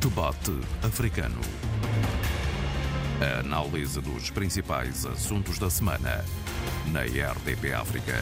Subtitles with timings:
[0.00, 1.38] Debate Africano.
[3.20, 6.24] A análise dos principais assuntos da semana
[6.90, 8.14] na RDP África.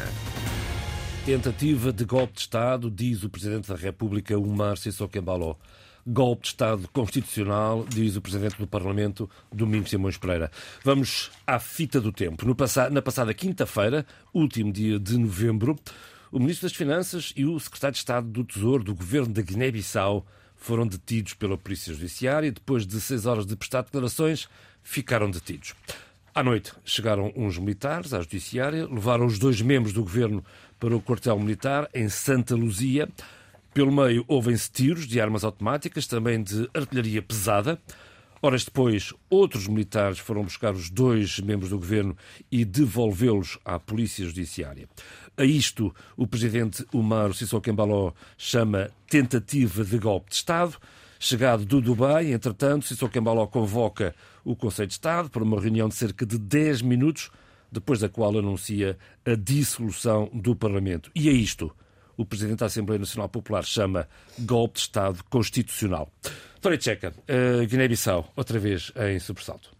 [1.24, 5.56] Tentativa de golpe de Estado, diz o Presidente da República, Umar Sissoko Embalo.
[6.04, 10.50] Golpe de Estado constitucional, diz o Presidente do Parlamento, Domingos Simões Pereira.
[10.82, 12.44] Vamos à fita do tempo.
[12.90, 14.04] na passada quinta-feira,
[14.34, 15.76] último dia de novembro,
[16.32, 20.26] o Ministro das Finanças e o Secretário de Estado do Tesouro do Governo da Guiné-Bissau
[20.58, 24.48] foram detidos pela Polícia Judiciária e, depois de seis horas de prestar declarações,
[24.82, 25.74] ficaram detidos.
[26.34, 30.44] À noite chegaram uns militares à Judiciária, levaram os dois membros do governo
[30.78, 33.08] para o quartel militar em Santa Luzia.
[33.72, 37.80] Pelo meio, ouvem-se tiros de armas automáticas, também de artilharia pesada.
[38.40, 42.16] Horas depois, outros militares foram buscar os dois membros do governo
[42.52, 44.88] e devolvê-los à Polícia Judiciária.
[45.38, 50.76] A isto, o presidente Umar Sissoko Embaló chama tentativa de golpe de Estado.
[51.20, 55.94] Chegado do Dubai, entretanto, Sissoko Embaló convoca o Conselho de Estado para uma reunião de
[55.94, 57.30] cerca de 10 minutos,
[57.70, 61.08] depois da qual anuncia a dissolução do Parlamento.
[61.14, 61.72] E é isto
[62.16, 64.08] o Presidente da Assembleia Nacional Popular chama
[64.40, 66.12] golpe de Estado constitucional.
[66.60, 69.70] Tória Tcheca, uh, Guiné-Bissau, outra vez em sobressalto.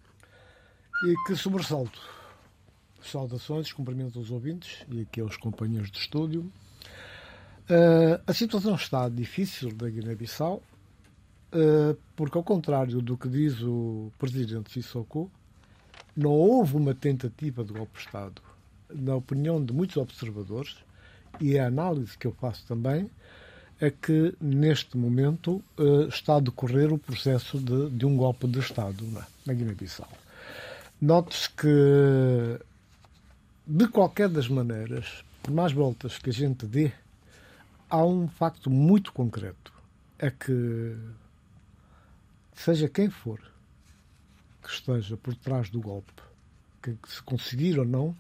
[1.05, 2.01] E que sobressalto.
[3.03, 6.51] Saudações, cumprimentos aos ouvintes e aqui aos companheiros de estúdio.
[7.71, 10.63] Uh, a situação está difícil da Guiné-Bissau,
[11.53, 15.31] uh, porque, ao contrário do que diz o presidente Sissoko,
[16.17, 18.43] não houve uma tentativa de golpe de Estado.
[18.93, 20.77] Na opinião de muitos observadores,
[21.41, 23.11] e a análise que eu faço também
[23.81, 28.59] é que, neste momento, uh, está a decorrer o processo de, de um golpe de
[28.59, 29.05] Estado
[29.47, 30.09] na Guiné-Bissau.
[31.01, 32.59] Note-se que,
[33.69, 36.91] de qualquer das maneiras, por mais voltas que a gente dê,
[37.91, 39.73] há um facto muito concreto.
[40.19, 40.97] É que,
[42.55, 43.39] seja quem for
[44.63, 46.13] que esteja por trás do golpe,
[46.83, 48.17] que, se conseguir ou não,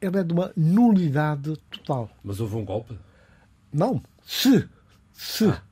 [0.00, 2.10] ela é de uma nulidade total.
[2.22, 2.98] Mas houve um golpe?
[3.72, 4.02] Não.
[4.24, 4.68] Se,
[5.12, 5.62] se ah.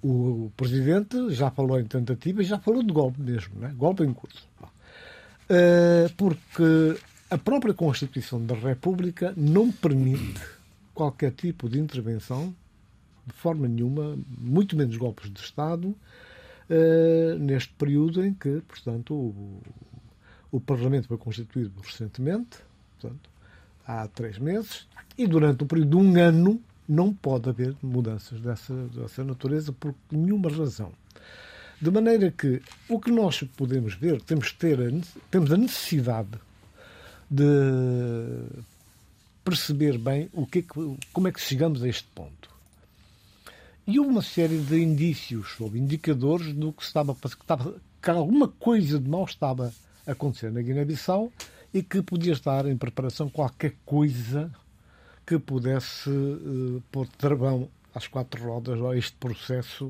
[0.00, 3.74] o, o, presidente já falou em tentativa e já falou de golpe mesmo, né?
[3.76, 4.48] golpe em curso.
[5.48, 10.40] Uh, porque a própria Constituição da República não permite
[10.94, 12.54] qualquer tipo de intervenção,
[13.26, 19.60] de forma nenhuma, muito menos golpes de Estado, uh, neste período em que, portanto, o,
[20.52, 22.58] o Parlamento foi constituído recentemente,
[22.98, 23.28] portanto,
[23.84, 24.86] há três meses,
[25.18, 29.92] e durante o período de um ano não pode haver mudanças dessa, dessa natureza por
[30.12, 30.92] nenhuma razão.
[31.82, 34.90] De maneira que o que nós podemos ver, temos, ter a,
[35.28, 36.45] temos a necessidade
[37.30, 38.46] de
[39.44, 42.50] perceber bem o que, é que como é que chegamos a este ponto.
[43.86, 48.48] E houve uma série de indícios ou indicadores do que estava, que, estava, que alguma
[48.48, 49.72] coisa de mal estava
[50.04, 51.32] a acontecer na Guiné-Bissau
[51.72, 54.50] e que podia estar em preparação qualquer coisa
[55.24, 59.86] que pudesse uh, pôr travão às quatro rodas a este processo.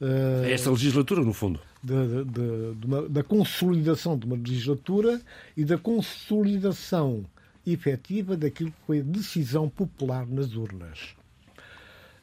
[0.00, 1.60] Uh, esta legislatura, no fundo.
[1.82, 5.20] De, de, de, uma, da consolidação de uma legislatura
[5.56, 7.24] e da consolidação
[7.66, 11.14] efetiva daquilo que foi a decisão popular nas urnas.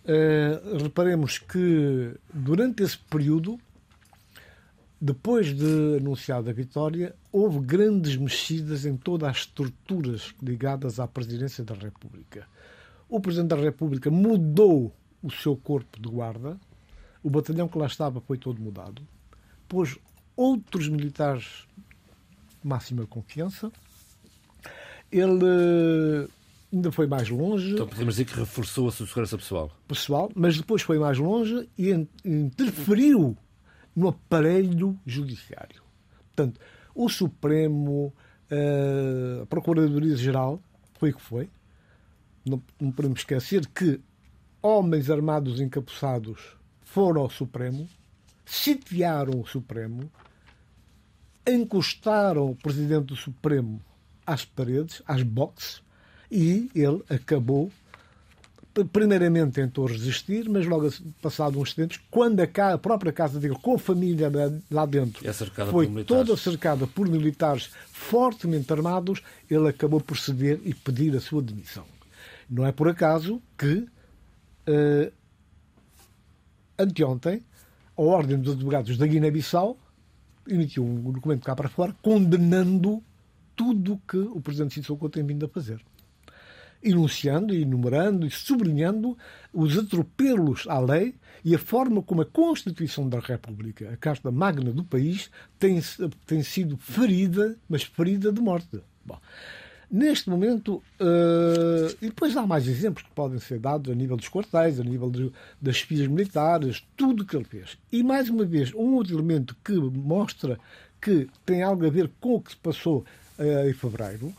[0.06, 3.59] Uh, reparemos que durante esse período
[5.00, 11.63] depois de anunciada a vitória, houve grandes mexidas em todas as estruturas ligadas à presidência
[11.63, 12.47] da República.
[13.07, 14.91] O Presidente da República mudou
[15.22, 16.57] o seu corpo de guarda,
[17.24, 19.01] o batalhão que lá estava foi todo mudado,
[19.67, 19.97] pôs
[20.35, 21.66] outros militares
[22.61, 23.72] de máxima confiança.
[25.11, 26.28] Ele
[26.72, 27.73] ainda foi mais longe.
[27.73, 29.72] Então podemos dizer que reforçou a sua segurança pessoal.
[29.88, 31.91] Pessoal, mas depois foi mais longe e
[32.23, 33.35] interferiu
[33.95, 35.81] no aparelho judiciário.
[36.35, 36.59] Portanto,
[36.94, 38.13] o Supremo,
[38.50, 40.61] eh, a Procuradoria-Geral,
[41.00, 41.50] foi o que foi.
[42.45, 44.00] Não, não podemos esquecer que
[44.61, 47.88] homens armados encapuçados foram ao Supremo,
[48.47, 50.09] sitiaram o Supremo,
[51.45, 53.81] encostaram o Presidente do Supremo
[54.25, 55.81] às paredes, às boxes,
[56.31, 57.71] e ele acabou
[58.85, 60.88] primeiramente tentou resistir, mas logo
[61.19, 64.29] passado uns tempos, quando a, a, própria casa dele, com a família
[64.69, 70.75] lá dentro, é foi toda cercada por militares fortemente armados, ele acabou por ceder e
[70.75, 71.85] pedir a sua demissão.
[72.47, 73.88] Não é por acaso que,
[74.67, 75.11] uh,
[76.77, 77.43] anteontem,
[77.97, 79.77] a Ordem dos Advogados da Guiné-Bissau
[80.47, 83.03] emitiu um documento cá para fora condenando
[83.55, 85.81] tudo o que o Presidente Sissoko tem vindo a fazer.
[86.83, 89.17] enunciando, enumerando e sublinhando
[89.51, 94.71] os atropelos à lei e a forma como a Constituição da República, a Carta Magna
[94.71, 95.81] do país, tem,
[96.25, 98.79] tem sido ferida, mas ferida de morte.
[99.03, 99.19] Bom,
[99.89, 104.28] neste momento, uh, e depois há mais exemplos que podem ser dados a nível dos
[104.30, 105.31] quartéis, a nível de,
[105.62, 107.78] das espias militares, tudo o que ele fez.
[107.92, 110.60] E mais uma vez, um outro elemento que mostra
[111.01, 113.06] que tem algo a ver com o que se passou
[113.39, 114.34] uh, em fevereiro.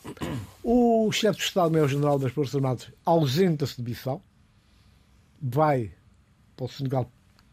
[0.63, 4.23] O chefe de Estado-Maior-General das Forças Armadas ausenta-se de Bissau,
[5.41, 5.91] vai
[6.57, 7.11] para o Senegal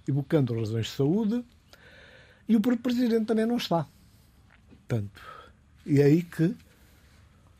[0.07, 1.43] evocando razões de saúde,
[2.47, 3.87] e o Presidente também não está.
[4.69, 5.21] Portanto,
[5.85, 6.55] e é aí que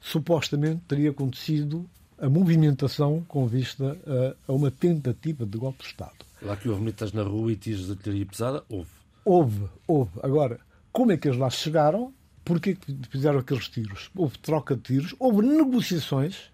[0.06, 6.24] supostamente teria acontecido a movimentação com vista a, a, uma tentativa de golpe de Estado.
[6.44, 8.92] Lá que houve militas na rua e tiros de artilharia pesada, houve.
[9.26, 10.12] Houve, houve.
[10.22, 10.60] Agora,
[10.92, 12.14] como é que eles lá chegaram?
[12.44, 14.12] Porquê que fizeram aqueles tiros?
[14.16, 16.52] Houve troca de tiros, houve negociações.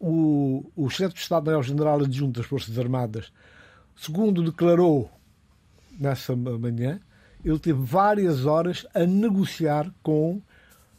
[0.00, 3.32] O, o chefe de Estado-Maior-General Adjunto das Forças Armadas,
[3.96, 5.08] segundo declarou
[5.98, 7.00] nessa manhã,
[7.44, 10.42] ele teve várias horas a negociar com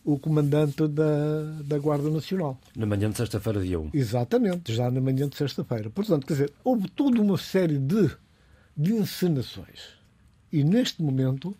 [0.05, 2.59] o comandante da, da Guarda Nacional.
[2.75, 3.89] Na manhã de sexta-feira, dia 1.
[3.91, 5.89] Exatamente, já na manhã de sexta-feira.
[5.89, 8.11] Portanto, quer dizer, houve toda uma série de,
[8.77, 9.95] de encenações.
[10.51, 11.57] E neste momento,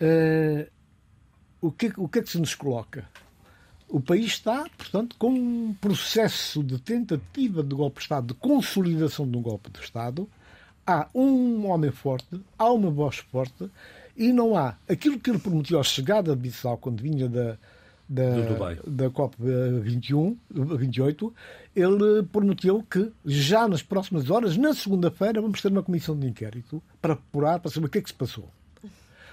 [0.00, 0.70] uh,
[1.60, 3.04] o, que, o que é que se nos coloca?
[3.88, 9.28] O país está, portanto, com um processo de tentativa de golpe de Estado, de consolidação
[9.28, 10.28] de um golpe de Estado.
[10.86, 13.68] Há um homem forte, há uma voz forte
[14.16, 17.58] e não há aquilo que ele prometeu à chegada de Bissau, quando vinha da,
[18.08, 18.24] da,
[18.86, 21.34] da COP21, 28,
[21.74, 26.82] ele prometeu que já nas próximas horas, na segunda-feira, vamos ter uma comissão de inquérito
[27.00, 28.48] para apurar, para saber o que é que se passou.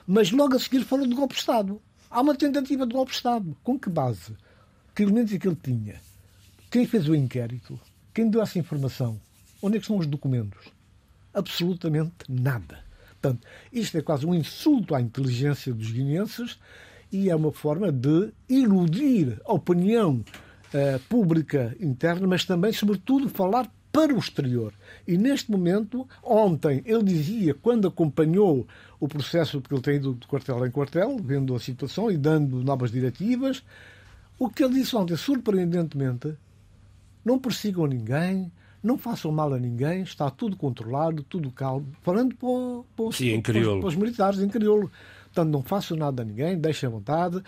[0.05, 1.81] Mas logo a seguir falou de golpe de Estado.
[2.09, 3.55] Há uma tentativa de golpe de Estado.
[3.63, 4.35] Com que base?
[4.93, 5.95] Que elementos é que ele tinha?
[6.69, 7.79] Quem fez o inquérito?
[8.13, 9.19] Quem deu essa informação?
[9.61, 10.67] Onde é que estão os documentos?
[11.33, 12.83] Absolutamente nada.
[13.23, 16.59] Portanto, isto é quase um insulto à inteligência dos guineenses
[17.09, 23.71] e é uma forma de iludir a opinião uh, pública interna, mas também, sobretudo, falar
[23.93, 24.73] para o exterior.
[25.07, 28.67] E neste momento, ontem, ele dizia, quando acompanhou
[28.99, 32.61] o processo, porque ele tem ido de quartel em quartel, vendo a situação e dando
[32.61, 33.63] novas diretivas.
[34.37, 36.35] O que ele disse ontem, surpreendentemente,
[37.23, 38.51] não persigam ninguém,
[38.83, 43.41] não façam mal a ninguém, está tudo controlado, tudo calmo, falando para, para, os, Sim,
[43.41, 44.91] para, para os militares em crioulo.
[45.33, 47.41] Portanto, não façam nada a ninguém, deixem à vontade.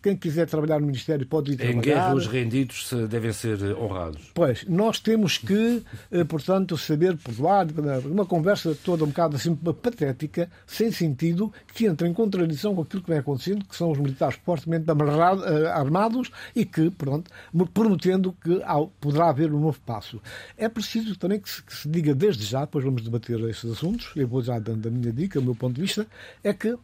[0.00, 1.78] Quem quiser trabalhar no Ministério pode ir trabalhar.
[1.78, 4.30] Em guerra, os rendidos devem ser honrados.
[4.32, 7.66] Pois, nós temos que, eh, portanto, saber perdoar.
[8.04, 13.02] Uma conversa toda um bocado assim patética, sem sentido, que entra em contradição com aquilo
[13.02, 17.28] que vem acontecendo, que são os militares fortemente eh, armados e que, pronto,
[17.74, 18.62] prometendo que
[19.00, 20.20] poderá haver um novo passo.
[20.56, 24.12] É preciso também que se, que se diga desde já, depois vamos debater esses assuntos,
[24.14, 26.06] eu vou já dando a minha dica, o meu ponto de vista,
[26.44, 26.75] é que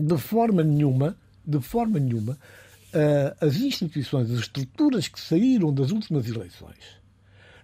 [0.00, 6.28] de forma nenhuma, de forma nenhuma, uh, as instituições, as estruturas que saíram das últimas
[6.28, 6.99] eleições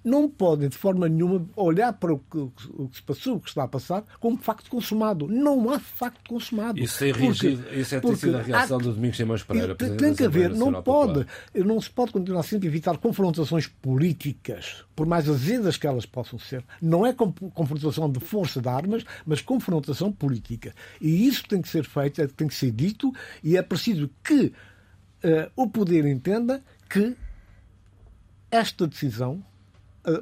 [0.06, 3.48] não podem, de forma nenhuma, olhar para o que, o que se passou, o que
[3.48, 5.26] está a passar, como facto consumado.
[5.26, 6.78] Não há facto consumado.
[6.78, 9.74] Isso é, porque, isso é ter sido a reação há, do Domingos Simões Pereira.
[9.74, 14.84] Tem, tem que haver, não pode, não se pode continuar sempre a evitar confrontações políticas,
[14.94, 16.64] por mais azedas que elas possam ser.
[16.80, 20.72] Não é confrontação de força de armas, mas confrontação política.
[21.00, 24.52] E isso tem que ser feito, é, tem que ser dito, e é preciso que
[25.24, 27.16] uh, o poder entenda que
[28.52, 29.42] esta decisão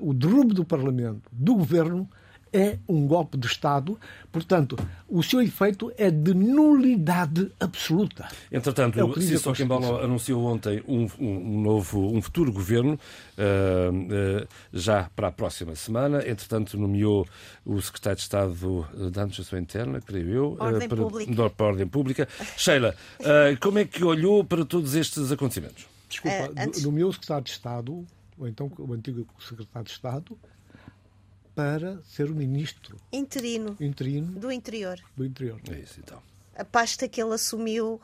[0.00, 2.08] o derrubo do Parlamento, do Governo,
[2.54, 3.98] é um golpe de Estado.
[4.30, 8.28] Portanto, o seu efeito é de nulidade absoluta.
[8.50, 14.48] Entretanto, é o Cícero Quimbalo anunciou ontem um, um, novo, um futuro governo, uh, uh,
[14.72, 16.18] já para a próxima semana.
[16.18, 17.26] Entretanto, nomeou
[17.66, 21.50] o secretário de Estado da Administração Interna, creio eu, ordem para, pública.
[21.50, 22.28] para a Ordem Pública.
[22.56, 22.94] Sheila,
[23.60, 25.86] como é que olhou para todos estes acontecimentos?
[26.08, 26.84] Desculpa, antes...
[26.84, 28.06] nomeou o secretário de Estado
[28.38, 30.38] ou então o antigo secretário de Estado,
[31.54, 34.98] para ser o ministro interino, interino do interior.
[35.16, 35.60] Do interior.
[35.70, 36.20] É isso então.
[36.56, 38.00] A pasta que ele assumiu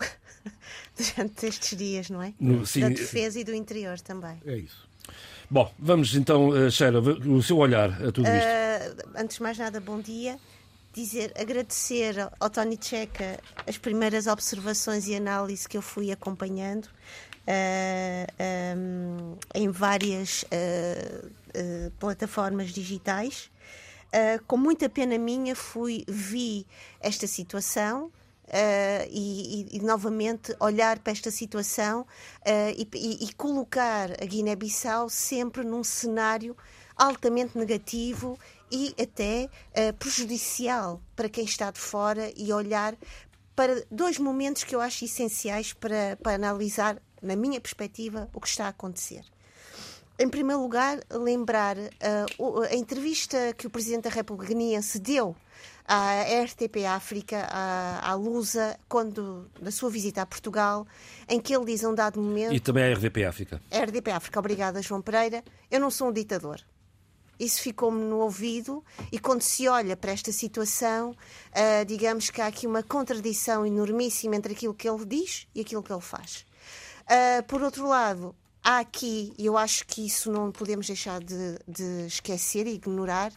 [0.97, 2.33] durante estes dias, não é?
[2.41, 4.41] No, sim, da defesa e do interior também.
[4.45, 4.89] É isso.
[5.49, 9.09] Bom, vamos então, uh, Sheila, o seu olhar a tudo isto.
[9.09, 10.39] Uh, antes de mais nada, bom dia.
[10.93, 16.89] Dizer, agradecer ao Tony Checa as primeiras observações e análise que eu fui acompanhando
[17.47, 23.51] uh, um, em várias uh, plataformas digitais.
[24.47, 26.67] com muita pena minha, fui, vi
[27.01, 28.11] esta situação,
[28.51, 32.07] uh, e, e, e, novamente olhar para esta situação uh,
[32.77, 36.57] e, e, colocar a Guiné-Bissau sempre num cenário
[36.97, 38.39] altamente negativo
[38.71, 42.95] e até uh, prejudicial para quem está de fora e olhar
[43.55, 48.49] para dois momentos que eu acho essenciais para, para analisar, na minha perspectiva, o que
[48.49, 49.25] está a acontecer.
[50.19, 55.35] Em primeiro lugar, lembrar uh, a entrevista que o Presidente da República Guineense deu
[55.89, 60.87] à RTP África, à, à Lusa, quando, na sua visita a Portugal,
[61.27, 62.53] em que ele diz a um dado momento.
[62.53, 63.63] E também à RDP África.
[63.73, 65.43] RDP África, obrigada, João Pereira.
[65.71, 66.61] Eu não sou um ditador.
[67.39, 72.47] Isso ficou-me no ouvido, e quando se olha para esta situação, uh, digamos que há
[72.47, 76.45] aqui uma contradição enormíssima entre aquilo que ele diz e aquilo que ele faz.
[77.11, 81.59] Uh, por outro lado, há aqui, e eu acho que isso não podemos deixar de,
[81.67, 83.33] de esquecer e ignorar,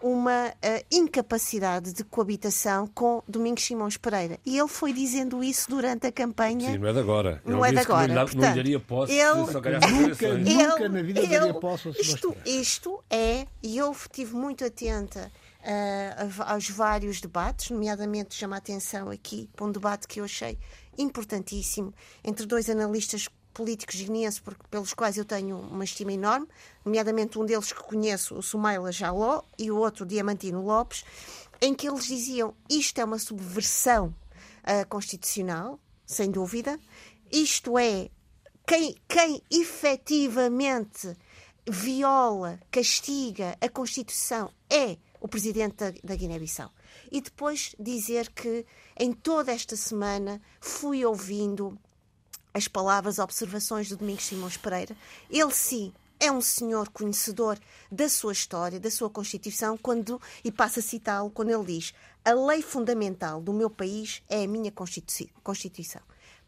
[0.00, 4.38] uma uh, incapacidade de coabitação com Domingos Simões Pereira.
[4.44, 6.72] E ele foi dizendo isso durante a campanha.
[6.72, 7.42] Sim, não é de agora.
[7.44, 8.08] Não ele é de agora.
[8.08, 9.68] Não, Portanto, não lhe daria posse ele, só nunca,
[10.26, 15.30] ele, nunca na vida ele, daria posse isto, isto é, e eu estive muito atenta
[15.60, 20.58] uh, aos vários debates, nomeadamente chama a atenção aqui para um debate que eu achei
[20.98, 21.92] importantíssimo
[22.24, 26.48] entre dois analistas políticos guineenses pelos quais eu tenho uma estima enorme,
[26.84, 31.04] nomeadamente um deles que conheço, o Sumaila Jaló, e o outro, Diamantino Lopes,
[31.60, 36.78] em que eles diziam isto é uma subversão uh, constitucional, sem dúvida,
[37.30, 38.10] isto é,
[38.66, 41.16] quem, quem efetivamente
[41.68, 46.70] viola, castiga a Constituição é o presidente da, da Guiné-Bissau.
[47.12, 48.64] E depois dizer que
[48.98, 51.78] em toda esta semana fui ouvindo
[52.54, 54.96] as palavras, observações do Domingos Simões Pereira.
[55.28, 57.58] Ele sim é um senhor conhecedor
[57.90, 61.92] da sua história, da sua Constituição, quando, e passa a citá-lo quando ele diz:
[62.24, 66.00] A lei fundamental do meu país é a minha Constituição.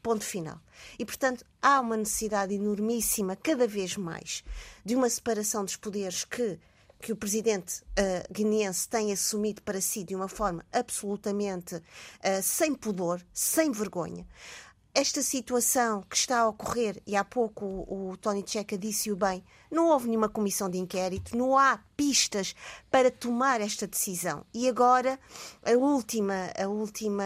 [0.02, 0.58] Ponto final.
[0.98, 4.42] E, portanto, há uma necessidade enormíssima, cada vez mais,
[4.82, 6.58] de uma separação dos poderes que
[7.04, 11.82] que o presidente uh, guineense tem assumido para si de uma forma absolutamente uh,
[12.42, 14.26] sem pudor, sem vergonha
[14.94, 19.42] esta situação que está a ocorrer, e há pouco o, o Tony Checa disse-o bem,
[19.68, 22.54] não houve nenhuma comissão de inquérito, não há pistas
[22.92, 24.46] para tomar esta decisão.
[24.54, 25.18] E agora,
[25.66, 27.24] a última, a última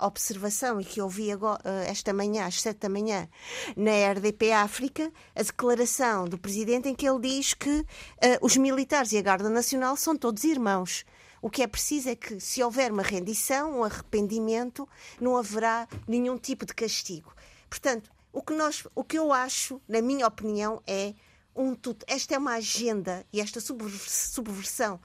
[0.00, 3.28] observação, e que ouvi agora, eh, esta manhã, às sete da manhã,
[3.76, 7.86] na RDP África, a declaração do presidente em que ele diz que uh,
[8.40, 11.04] os militares e a Guarda Nacional são todos irmãos.
[11.42, 14.88] O que é preciso é que, se houver uma rendição, um arrependimento,
[15.20, 17.34] não haverá nenhum tipo de castigo.
[17.68, 21.14] Portanto, o que, nós, o que eu acho, na minha opinião, é
[21.54, 22.04] um tudo.
[22.06, 25.00] Esta é uma agenda e esta subversão uh,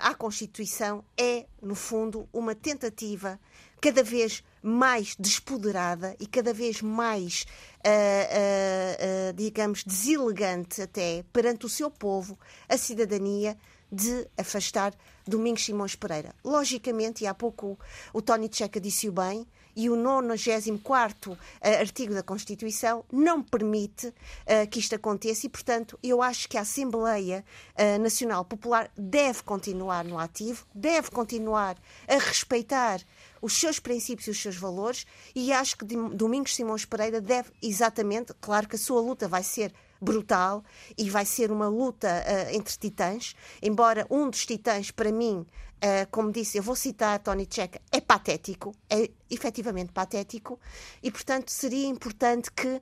[0.00, 3.38] à Constituição é, no fundo, uma tentativa
[3.80, 7.46] cada vez mais despoderada e cada vez mais,
[7.84, 13.56] uh, uh, digamos, deselegante até perante o seu povo, a cidadania,
[13.90, 14.92] de afastar
[15.26, 16.34] Domingos Simões Pereira.
[16.44, 17.78] Logicamente, e há pouco
[18.12, 24.06] o Tony Checa disse-o bem, e o 94 uh, eh, artigo da Constituição não permite
[24.08, 29.42] uh, que isto aconteça e, portanto, eu acho que a Assembleia uh, Nacional Popular deve
[29.42, 31.76] continuar no ativo, deve continuar
[32.08, 33.02] a respeitar
[33.42, 38.32] os seus princípios e os seus valores e acho que Domingos Simões Pereira deve exatamente,
[38.40, 40.64] claro que a sua luta vai ser brutal
[40.96, 46.08] e vai ser uma luta uh, entre titãs, embora um dos titãs, para mim, uh,
[46.10, 50.58] como disse, eu vou citar Tony Checa, é patético, é efetivamente patético,
[51.02, 52.80] e portanto seria importante que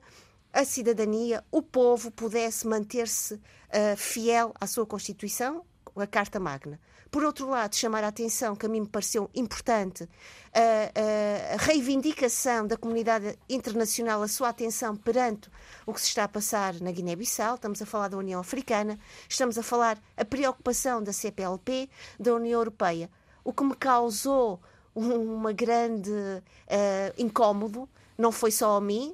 [0.53, 5.65] a cidadania, o povo, pudesse manter-se uh, fiel à sua Constituição,
[6.01, 6.79] a Carta Magna.
[7.09, 10.07] Por outro lado, chamar a atenção, que a mim me pareceu importante,
[10.53, 15.49] a, a reivindicação da comunidade internacional, a sua atenção perante
[15.85, 18.99] o que se está a passar na Guiné-Bissau, estamos a falar da União Africana,
[19.29, 23.09] estamos a falar a preocupação da CPLP, da União Europeia.
[23.43, 24.59] O que me causou
[24.93, 27.87] uma grande uh, incómodo
[28.17, 29.13] não foi só a mim,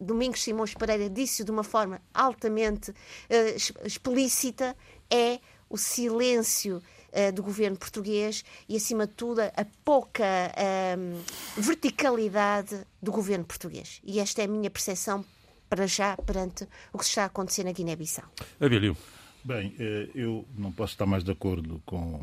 [0.00, 4.74] Domingos Simões Pereira disse de uma forma altamente uh, explícita,
[5.10, 12.84] é o silêncio uh, do governo português e, acima de tudo, a pouca uh, verticalidade
[13.00, 14.00] do governo português.
[14.04, 15.24] E esta é a minha percepção
[15.68, 18.24] para já perante o que está a acontecer na Guiné-Bissau.
[18.60, 18.96] Abílio.
[19.42, 22.22] Bem, eh, eu não posso estar mais de acordo com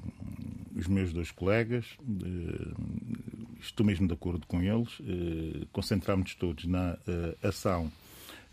[0.75, 1.97] os meus dois colegas,
[3.59, 4.99] estou mesmo de acordo com eles.
[5.71, 6.95] Concentramos todos na
[7.41, 7.91] ação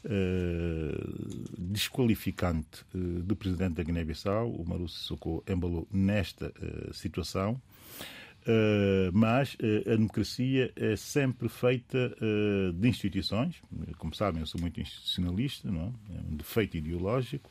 [0.05, 7.61] uh, desqualificante uh, do presidente da Guiné-Bissau, o Maru Sissoko, embalou nesta uh, situação.
[8.47, 13.57] Uh, mas uh, a democracia é sempre feita uh, de instituições.
[13.97, 16.17] Como sabem, eu sou muito institucionalista, não é?
[16.17, 17.51] é um defeito ideológico.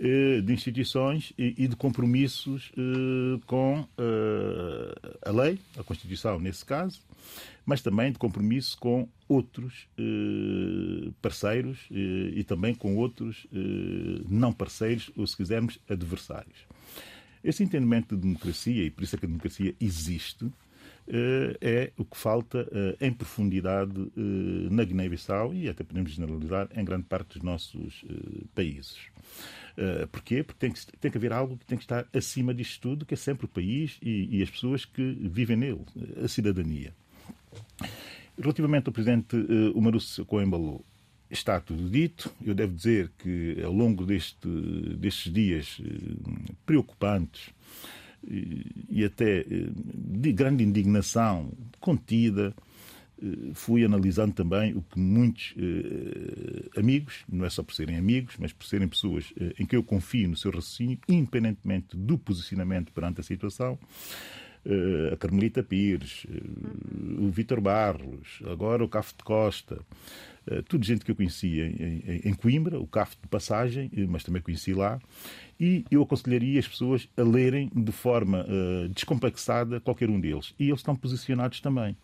[0.00, 2.72] De instituições e, de compromissos
[3.46, 3.86] com
[5.22, 7.02] a lei, a Constituição, nesse caso,
[7.66, 9.86] mas também de compromisso com outros
[11.20, 13.46] parceiros e também com outros
[14.26, 16.64] não parceiros, ou se quisermos, adversários.
[17.42, 20.50] Esse entendimento de democracia, e por isso é que a democracia existe, eh,
[21.60, 26.84] é o que falta eh, em profundidade eh, na Guiné-Bissau e até podemos generalizar em
[26.84, 28.04] grande parte dos nossos
[28.54, 28.96] países.
[30.12, 30.42] Porquê?
[30.42, 33.14] Porque tem que, tem que haver algo que tem que estar acima disto tudo, que
[33.14, 35.86] é sempre o país e, e as pessoas que vivem nele,
[36.22, 36.92] a cidadania.
[38.38, 39.36] Relativamente ao presidente
[39.74, 40.84] Umaru Coembalo,
[41.30, 42.32] está tudo dito.
[42.44, 44.48] Eu devo dizer que ao longo deste,
[44.96, 47.50] destes dias eh, preocupantes
[48.28, 52.54] e até eh, de grande indignação contida,
[53.22, 55.54] eh, fui analisando também o que muitos
[56.76, 60.28] amigos, não é só por serem amigos, mas por serem pessoas em que eu confio
[60.28, 63.78] no seu raciocínio, independentemente do posicionamento perante a situação,
[65.10, 66.26] a Carmelita Pires,
[67.18, 70.29] o Vítor Barros, agora o Cafo de Costa, eh,
[70.68, 74.24] tudo gente que eu conhecia em, em, em Coimbra, o CAF de passagem, eh, mas
[74.24, 75.00] também conheci lá,
[75.58, 80.54] e eu aconselharia as pessoas a lerem de forma uh, descomplexada qualquer um deles.
[80.58, 81.94] E eles estão posicionados também.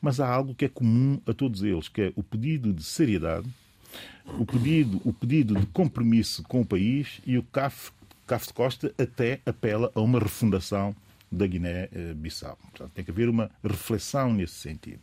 [0.00, 3.48] Mas há algo que é comum a todos eles, que é o pedido de seriedade,
[4.38, 7.90] o pedido, o pedido de compromisso com o país e o CAF,
[8.26, 10.94] CAF de Costa até apela a uma refundação
[11.30, 12.56] da Guiné-Bissau.
[12.56, 15.00] Portanto, tem que haver uma reflexão nesse sentido.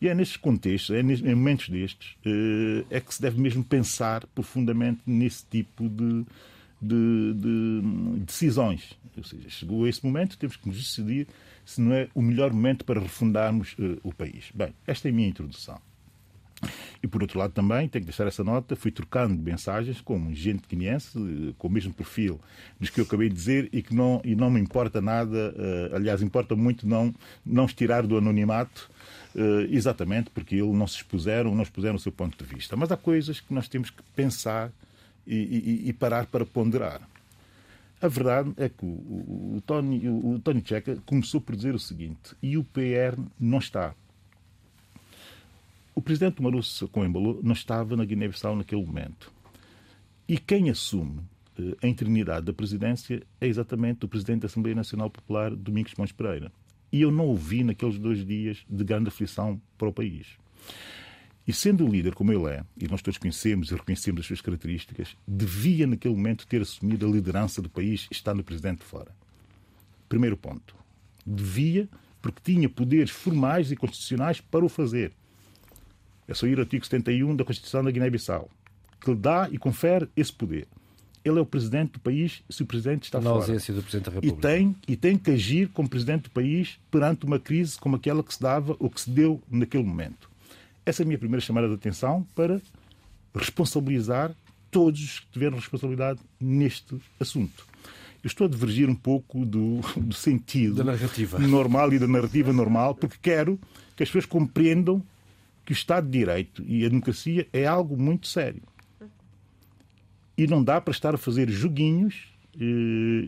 [0.00, 4.26] E é nestes contextos, é em momentos destes, eh, é que se deve mesmo pensar
[4.28, 6.24] profundamente nesse tipo de,
[6.80, 8.96] de, de decisões.
[9.16, 11.26] Ou seja, chegou a esse momento, temos que nos decidir
[11.64, 14.50] se não é o melhor momento para refundarmos uh, o país.
[14.54, 15.80] Bem, esta é a minha introdução.
[17.02, 20.62] E por outro lado também, tenho que deixar essa nota, fui trocando mensagens com gente
[20.62, 21.18] que conhece,
[21.58, 22.40] com o mesmo perfil
[22.78, 25.96] dos que eu acabei de dizer e que não, e não me importa nada, uh,
[25.96, 27.12] aliás, importa muito não,
[27.44, 28.90] não estirar do anonimato,
[29.34, 32.76] uh, exatamente porque eles não se expuseram, não expuseram o seu ponto de vista.
[32.76, 34.70] Mas há coisas que nós temos que pensar
[35.26, 37.00] e, e, e parar para ponderar.
[38.00, 41.74] A verdade é que o, o, o Tony, o, o Tony Checa começou por dizer
[41.74, 43.94] o seguinte, e o PR não está
[45.94, 49.32] o presidente Marusso Coembalo não estava na Guiné-Bissau naquele momento.
[50.26, 51.20] E quem assume
[51.58, 56.12] eh, a interinidade da presidência é exatamente o presidente da Assembleia Nacional Popular, Domingos Mons
[56.12, 56.50] Pereira.
[56.90, 60.38] E eu não o vi naqueles dois dias de grande aflição para o país.
[61.46, 64.40] E sendo um líder como ele é, e nós todos conhecemos e reconhecemos as suas
[64.40, 69.14] características, devia naquele momento ter assumido a liderança do país estando o presidente fora.
[70.08, 70.76] Primeiro ponto.
[71.26, 71.88] Devia,
[72.20, 75.12] porque tinha poderes formais e constitucionais para o fazer.
[76.32, 78.48] É só ir ao artigo 71 da Constituição da Guiné-Bissau,
[78.98, 80.66] que lhe dá e confere esse poder.
[81.22, 83.42] Ele é o presidente do país se o presidente está Na fora.
[83.42, 84.38] ausência do presidente da República.
[84.38, 88.22] E tem, e tem que agir como presidente do país perante uma crise como aquela
[88.22, 90.30] que se dava ou que se deu naquele momento.
[90.86, 92.58] Essa é a minha primeira chamada de atenção para
[93.34, 94.34] responsabilizar
[94.70, 97.66] todos os que tiveram responsabilidade neste assunto.
[98.24, 100.76] Eu estou a divergir um pouco do, do sentido
[101.46, 103.60] normal e da narrativa normal, porque quero
[103.94, 105.02] que as pessoas compreendam
[105.64, 108.62] que o Estado de Direito e a democracia é algo muito sério.
[110.36, 112.64] E não dá para estar a fazer joguinhos eh,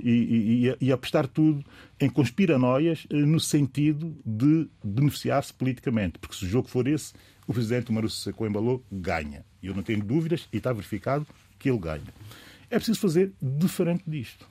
[0.03, 1.65] e, e, e, apostar tudo
[2.01, 6.19] em conspiranóias eh, no sentido de beneficiar-se politicamente.
[6.19, 7.13] Porque se o jogo for esse,
[7.47, 9.45] o presidente Marusso Coembalou ganha.
[9.63, 11.27] E eu não tenho dúvidas, e está verificado,
[11.59, 12.03] que ele ganha.
[12.71, 14.47] É preciso fazer diferente disto.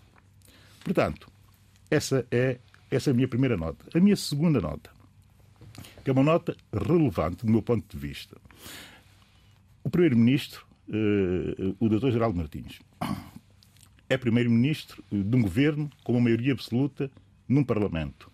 [0.83, 1.29] Portanto,
[1.89, 3.85] essa é, essa é a minha primeira nota.
[3.93, 4.89] A minha segunda nota
[6.03, 8.35] que é uma nota relevante do meu ponto de vista.
[9.83, 12.11] O Primeiro-Ministro, uh, o Dr.
[12.11, 12.79] Geraldo Martins,
[14.09, 17.09] é Primeiro-Ministro de um governo com uma maioria absoluta
[17.47, 18.31] num Parlamento.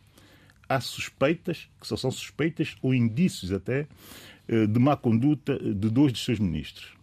[0.67, 3.87] Há suspeitas, que só são suspeitas ou indícios até,
[4.47, 6.93] uh, de má conduta de dois dos seus ministros.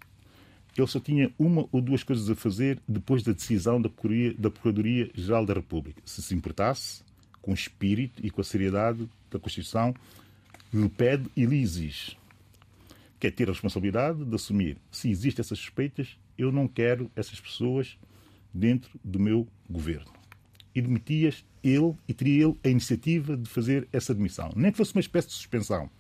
[0.76, 5.54] Ele só tinha uma ou duas coisas a fazer depois da decisão da Procuradoria-Geral da
[5.54, 6.02] República.
[6.04, 7.02] Se se importasse
[7.40, 9.94] com o espírito e com a seriedade da Constituição,
[10.72, 12.16] lhe pede e lhe exige.
[13.18, 14.76] Quer ter a responsabilidade de assumir.
[14.90, 17.98] Se existem essas suspeitas, eu não quero essas pessoas
[18.52, 20.12] dentro do meu governo.
[20.74, 24.52] E demitias ele e teria ele a iniciativa de fazer essa demissão.
[24.54, 25.90] Nem que fosse uma espécie de suspensão.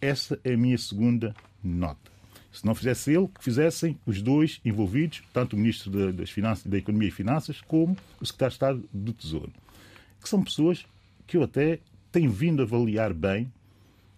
[0.00, 2.16] Essa é a minha segunda nota.
[2.52, 6.78] Se não fizesse ele, que fizessem os dois envolvidos, tanto o Ministro das Finanças, da
[6.78, 9.52] Economia e Finanças, como o Secretário de Estado do Tesouro.
[10.22, 10.86] Que são pessoas
[11.26, 11.80] que eu até
[12.16, 13.52] tenho vindo a avaliar bem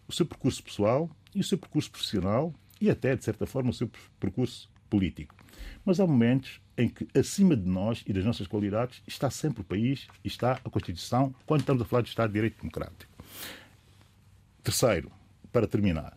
[0.07, 3.73] o seu percurso pessoal e o seu percurso profissional e até, de certa forma, o
[3.73, 5.35] seu percurso político.
[5.85, 9.65] Mas há momentos em que, acima de nós e das nossas qualidades, está sempre o
[9.65, 13.13] país está a Constituição, quando estamos a falar de Estado de Direito Democrático.
[14.63, 15.11] Terceiro,
[15.53, 16.17] para terminar,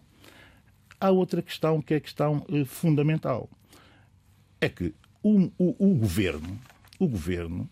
[0.99, 3.49] há outra questão que é a questão eh, fundamental.
[4.61, 6.59] É que o, o, o, governo,
[6.99, 7.67] o governo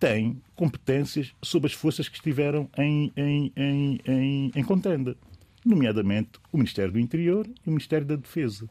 [0.00, 5.14] tem competências sobre as forças que estiveram em, em, em, em, em contenda,
[5.62, 8.68] nomeadamente o Ministério do Interior e o Ministério da Defesa.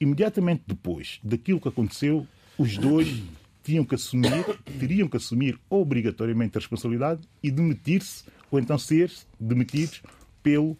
[0.00, 2.26] Imediatamente depois daquilo que aconteceu,
[2.58, 3.22] os dois
[3.62, 4.44] tinham que assumir,
[4.80, 10.02] teriam que assumir obrigatoriamente a responsabilidade e demitir-se, ou então ser demitidos
[10.42, 10.76] pelo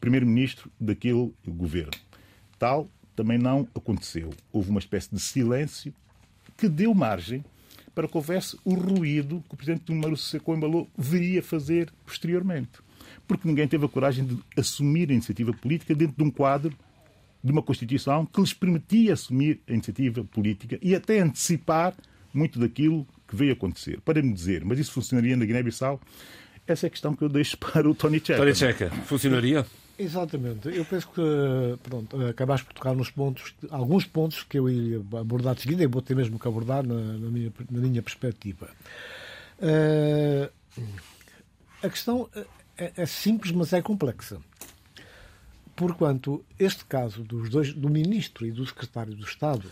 [0.00, 1.92] primeiro-ministro daquele governo.
[2.58, 4.30] Tal também não aconteceu.
[4.50, 5.94] Houve uma espécie de silêncio
[6.56, 7.44] que deu margem
[7.94, 12.80] para que houvesse o ruído que o presidente Dumaro Seco embalou viria fazer posteriormente.
[13.26, 16.72] Porque ninguém teve a coragem de assumir a iniciativa política dentro de um quadro
[17.42, 21.94] de uma Constituição que lhes permitia assumir a iniciativa política e até antecipar
[22.32, 24.00] muito daquilo que veio acontecer.
[24.00, 26.00] Para me dizer, mas isso funcionaria na Guiné-Bissau?
[26.66, 28.36] Essa é a questão que eu deixo para o Tony Checa.
[28.36, 29.66] Tony Checa, funcionaria?
[29.98, 30.68] Exatamente.
[30.68, 31.20] Eu penso que
[31.82, 35.86] pronto, acabaste por tocar nos pontos, alguns pontos que eu ia abordar de seguida e
[35.86, 38.70] vou ter mesmo que abordar na, na, minha, na minha perspectiva.
[39.58, 40.50] Uh,
[41.82, 42.28] a questão
[42.76, 44.38] é, é, simples, mas é complexa.
[45.74, 49.68] Porquanto este caso dos dois, do ministro e do secretário do Estado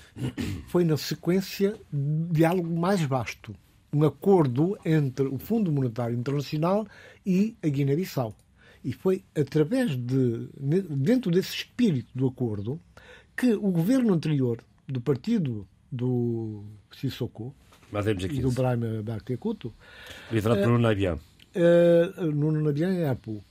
[0.68, 3.54] foi na sequência de algo mais vasto,
[3.92, 6.86] um acordo entre o Fundo Monetário Internacional
[7.24, 8.34] e a Guiné-Bissau.
[8.82, 10.48] E foi através de,
[10.88, 12.80] dentro desse espírito do acordo,
[13.36, 17.54] que o governo anterior do partido do Sissoko
[18.30, 19.74] e do Brahma Bakekuto
[20.30, 21.18] liderado por Nuno Nabian
[21.56, 23.42] uh, Nuno Nabian é Apu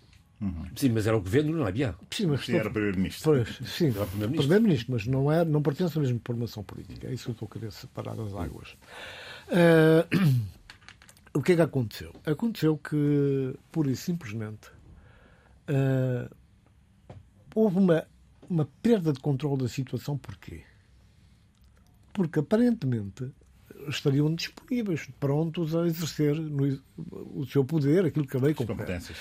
[0.42, 0.68] Uhum.
[0.74, 1.96] Sim, mas era o governo do Nabian.
[2.10, 3.46] Sim, mas sim, era primeiro-ministro.
[3.46, 7.08] Sim, primeiro-ministro, primeiro mas não, é, não pertence à mesma formação política.
[7.08, 8.78] É isso que eu estou a querer separar as águas.
[9.50, 10.08] Uh,
[11.38, 12.14] o que é que aconteceu?
[12.26, 14.70] Aconteceu que, pura e simplesmente,
[15.70, 16.36] uh,
[17.54, 18.06] houve uma,
[18.50, 20.18] uma perda de controle da situação.
[20.18, 20.64] Porquê?
[22.14, 23.32] Porque aparentemente
[23.88, 26.82] estariam disponíveis, prontos a exercer no,
[27.36, 29.14] o seu poder, aquilo que a lei compete.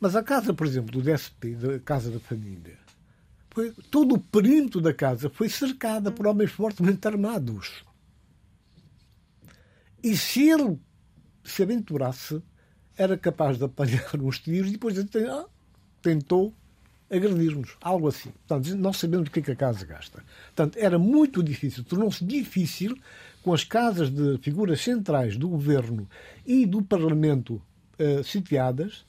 [0.00, 2.78] Mas a casa, por exemplo, do DSP, da Casa da Família,
[3.50, 7.84] foi, todo o perímetro da casa foi cercada por homens fortemente armados.
[10.02, 10.78] E se ele
[11.42, 12.42] se aventurasse,
[12.96, 15.46] era capaz de apanhar uns tiros e depois ah,
[16.06, 16.54] tentou
[17.10, 17.76] agredir-nos.
[17.80, 18.30] Algo assim.
[18.46, 20.22] Portanto, nós sabemos o que, é que a casa gasta.
[20.54, 22.96] Portanto, era muito difícil, tornou-se difícil
[23.42, 26.08] com as casas de figuras centrais do governo
[26.46, 27.60] e do Parlamento
[27.98, 29.04] uh, sitiadas,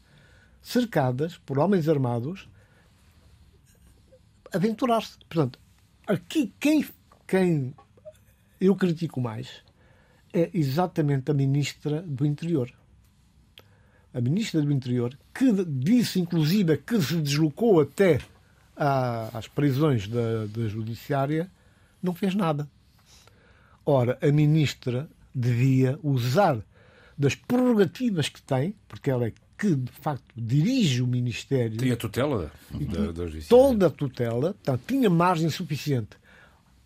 [0.59, 2.49] cercadas por homens armados,
[4.51, 5.19] aventurar-se.
[5.29, 5.59] Portanto,
[6.07, 6.83] aqui quem,
[7.27, 7.75] quem
[8.59, 9.63] eu critico mais
[10.33, 12.71] é exatamente a Ministra do Interior
[14.13, 18.19] a Ministra do Interior, que disse inclusive que se deslocou até
[18.75, 21.49] às prisões da, da Judiciária,
[22.01, 22.67] não fez nada.
[23.85, 26.59] Ora, a Ministra devia usar
[27.17, 31.77] das prerrogativas que tem, porque ela é que de facto dirige o Ministério.
[31.77, 33.47] Tinha tutela da, da Judiciária.
[33.49, 36.09] Toda a tutela, portanto, tinha margem suficiente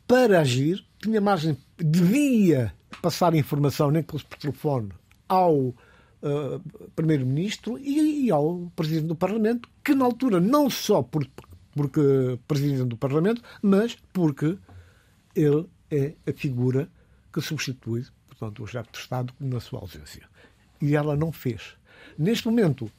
[0.08, 4.92] para agir, tinha margem, devia passar informação, nem que fosse por telefone,
[5.28, 5.74] ao
[6.22, 11.28] uh, Primeiro-Ministro e, e, ao Presidente do Parlamento, que na altura, não só por,
[11.76, 14.58] porque Presidente do Parlamento, mas porque
[15.36, 16.90] ele é a figura
[17.34, 20.28] que substitui, portanto, o chefe de Estado na sua ausência.
[20.82, 21.76] E ela não fez.
[22.18, 22.92] Neste momento,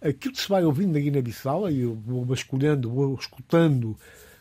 [0.00, 3.96] aquilo que se vai ouvindo na Guiné-Bissau, e eu vou vasculhando, vou escutando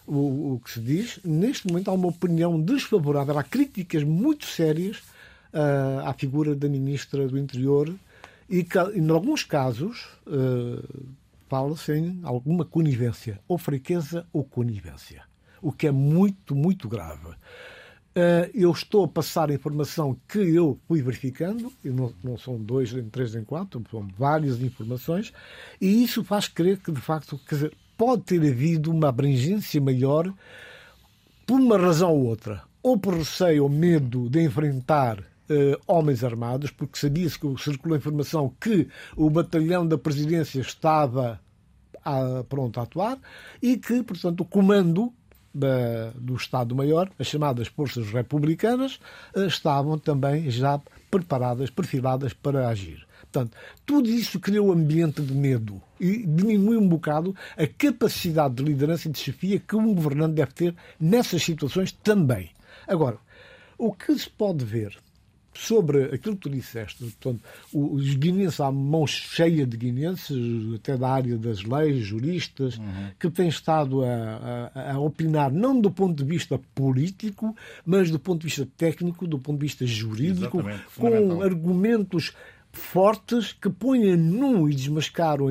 [0.05, 4.97] o, o, que se diz, neste momento há uma opinião desfavorável, há críticas muito sérias
[5.53, 7.93] uh, à figura da Ministra do Interior
[8.49, 11.07] e em alguns casos, uh,
[11.47, 15.23] fala-se em alguma conivência, ou fraqueza ou conivência,
[15.61, 17.27] o que é muito, muito grave.
[17.27, 22.57] Uh, eu estou a passar a informação que eu fui verificando, e não, não são
[22.57, 25.31] dois, nem três, nem quatro, são várias informações,
[25.79, 30.33] e isso faz crer que, de facto, quer dizer, pode ter havido uma abrangência maior
[31.45, 32.63] por uma razão ou outra.
[32.81, 37.97] Ou por receio ou medo de enfrentar uh, homens armados, porque sabia-se que circulou a
[37.97, 41.39] informação que o batalhão da presidência estava
[42.03, 43.17] a, pronto a atuar
[43.61, 45.13] e que, portanto, o comando
[45.53, 48.99] da, do Estado-Maior, as chamadas forças republicanas,
[49.35, 53.07] uh, estavam também já preparadas, perfiladas para agir.
[53.31, 58.63] Portanto, tudo isso cria um ambiente de medo e diminui um bocado a capacidade de
[58.63, 62.49] liderança e de chefia que um governante deve ter nessas situações também.
[62.87, 63.17] Agora,
[63.77, 64.97] o que se pode ver
[65.53, 70.37] sobre aquilo que tu disseste, portanto, os guineenses, há mão cheia de guineenses,
[70.75, 73.09] até da área das leis, juristas, uhum.
[73.19, 78.19] que têm estado a, a, a, opinar não do ponto de vista político, mas do
[78.19, 80.63] ponto de vista técnico, do ponto de vista jurídico,
[80.95, 82.33] com argumentos
[82.71, 85.47] fortes que ponham nu e desmascaram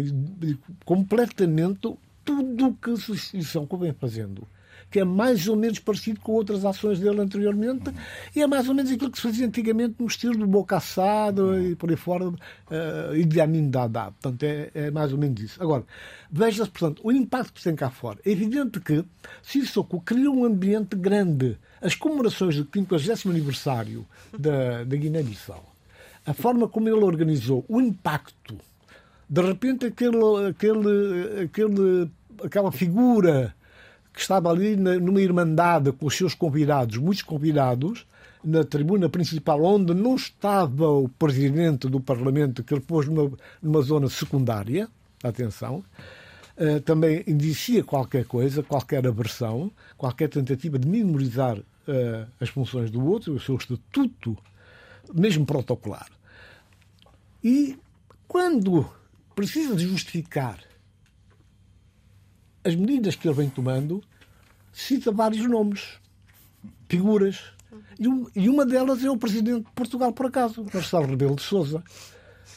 [0.84, 1.92] completamente
[2.24, 4.46] tudo o que a Constituição vem fazendo
[4.90, 7.92] que é mais ou menos parecido com outras ações dele anteriormente,
[8.34, 10.78] e é mais ou menos aquilo que se fazia antigamente no estilo do boca
[11.62, 14.12] e por aí fora, uh, e de Amin Dada.
[14.12, 15.62] Portanto, é, é, mais ou menos isso.
[15.62, 15.84] Agora,
[16.30, 18.18] veja-se, portanto, o impacto que tem cá fora.
[18.24, 19.04] É evidente que
[19.42, 21.58] Sissoko criou um ambiente grande.
[21.80, 25.64] As comemorações do 50 aniversário da, da Guiné-Bissau,
[26.26, 28.58] a forma como ele organizou, o impacto,
[29.28, 32.10] de repente aquele, aquele, aquele,
[32.42, 33.54] aquela figura
[34.18, 38.04] que estava ali numa irmandade com os seus convidados, muitos convidados,
[38.42, 43.30] na tribuna principal, onde não estava o presidente do Parlamento, que ele pôs numa,
[43.62, 44.88] numa zona secundária,
[45.22, 45.84] atenção,
[46.56, 53.06] uh, também indicia qualquer coisa, qualquer aversão, qualquer tentativa de minorizar uh, as funções do
[53.06, 54.36] outro, o seu estatuto,
[55.14, 56.08] mesmo protocolar.
[57.42, 57.78] E
[58.26, 58.84] quando
[59.36, 60.58] precisa de justificar
[62.68, 64.02] as medidas que ele vem tomando,
[64.72, 65.98] cita vários nomes,
[66.88, 67.40] figuras.
[67.98, 71.42] E, um, e, uma delas é o presidente de Portugal, por acaso, Marcelo Rebelo de
[71.42, 71.82] Souza,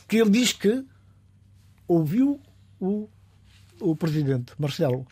[0.08, 0.86] que ele diz que
[1.88, 2.40] ouviu
[2.80, 3.10] o,
[3.80, 5.06] o presidente Marcelo.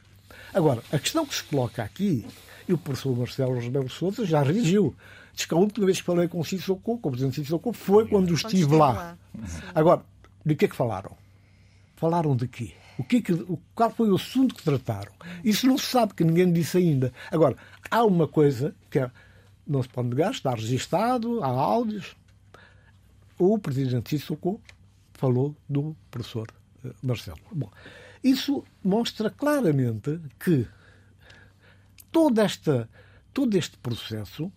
[0.54, 2.26] Agora, a questão que se coloca aqui,
[2.68, 4.96] e o professor Marcelo Rebelo de Souza já reagiu.
[5.34, 8.08] Diz que a última vez que falei com o Sissoko, com o presidente Sissoko, foi
[8.08, 9.18] quando estive lá.
[9.74, 10.04] Agora,
[10.46, 11.16] de que é que falaram?
[11.96, 12.74] Falaram de quê?
[13.00, 13.34] O que, é que
[13.74, 15.14] qual foi o assunto que trataram?
[15.42, 17.14] Isso não se sabe, que ninguém disse ainda.
[17.32, 17.56] Agora,
[17.90, 19.10] há uma coisa que é,
[19.66, 22.18] não se pode negar, está registado, há áudios.
[23.38, 24.62] O presidente Sissoko
[25.14, 26.50] falou do professor
[26.84, 27.40] eh, Marcelo.
[27.54, 27.72] Bom,
[28.22, 30.68] isso mostra claramente que
[32.12, 32.90] toda esta,
[33.34, 34.52] todo este processo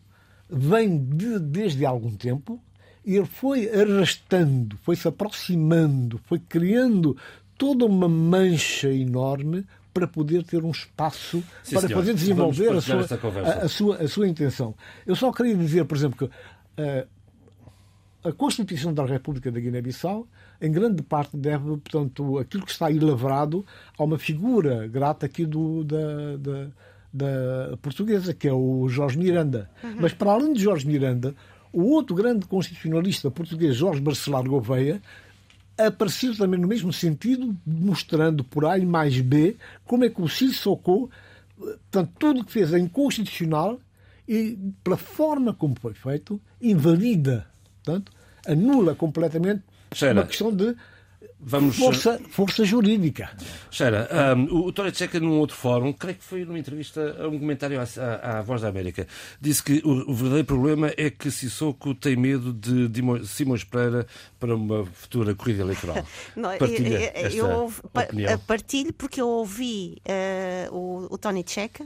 [0.50, 2.60] vem de, desde algum tempo
[3.04, 7.16] e ele foi arrastando, foi se aproximando, foi criando
[7.62, 12.00] toda uma mancha enorme para poder ter um espaço Sim, para senhor.
[12.00, 14.74] poder desenvolver a sua, a, a, sua, a sua intenção.
[15.06, 17.06] Eu só queria dizer, por exemplo, que uh,
[18.24, 20.26] a Constituição da República da Guiné-Bissau,
[20.60, 23.64] em grande parte, deve, portanto, aquilo que está aí lavrado
[23.96, 26.68] a uma figura grata aqui do, da, da,
[27.12, 29.70] da portuguesa, que é o Jorge Miranda.
[29.84, 29.98] Uhum.
[30.00, 31.32] Mas, para além de Jorge Miranda,
[31.72, 35.00] o outro grande constitucionalista português, Jorge Barcelar Gouveia,
[35.78, 40.28] apareceu também no mesmo sentido, mostrando por A e mais B como é que o
[40.28, 41.10] Sissoko,
[41.56, 43.80] portanto, tudo o que fez é inconstitucional
[44.28, 47.46] e, pela forma como foi feito, invalida,
[47.82, 48.12] portanto,
[48.46, 50.20] anula completamente Cheira.
[50.20, 50.74] uma questão de
[51.44, 51.76] Vamos...
[51.76, 53.30] Força, força jurídica.
[53.70, 57.80] Sheila, um, o Tony Checa, num outro fórum, creio que foi numa entrevista, um comentário
[57.80, 59.08] à, à, à, Voz da América,
[59.40, 64.06] disse que o, o, verdadeiro problema é que Sissoko tem medo de, de Simões Pereira
[64.38, 66.06] para uma futura corrida eleitoral.
[66.36, 67.72] Não, Partilha eu, eu,
[68.30, 71.84] eu partilho porque eu ouvi uh, o, o Tony Checa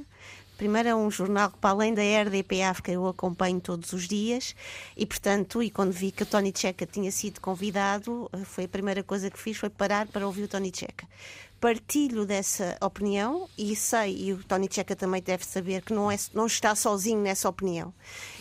[0.56, 4.56] Primeiro é um jornal que, para além da RDP África, eu acompanho todos os dias
[4.96, 8.68] e, portanto, e quando vi que o Tony Checa tinha sido convidado, eh, foi a
[8.68, 11.06] primeira coisa que fiz, foi parar para ouvir o Tony Checa.
[11.60, 16.16] Partilho dessa opinião e sei, e o Tony Checa também deve saber, que não, é,
[16.32, 17.92] não está sozinho nessa opinião.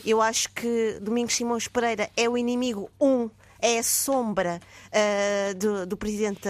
[0.06, 4.60] Eu acho que Domingos Simões Pereira é o inimigo um é a sombra
[4.92, 6.48] uh, do, do, presidente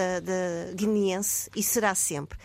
[0.74, 2.36] guineense e será sempre.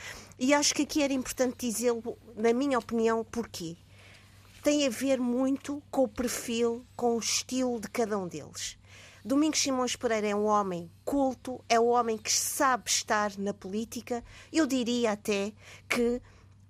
[0.44, 3.78] E acho que aqui era importante dizê-lo, na minha opinião, porquê?
[4.64, 8.76] Tem a ver muito com o perfil, com o estilo de cada um deles.
[9.24, 14.24] Domingos Simões Pereira é um homem culto, é um homem que sabe estar na política.
[14.52, 15.54] Eu diria até
[15.88, 16.20] que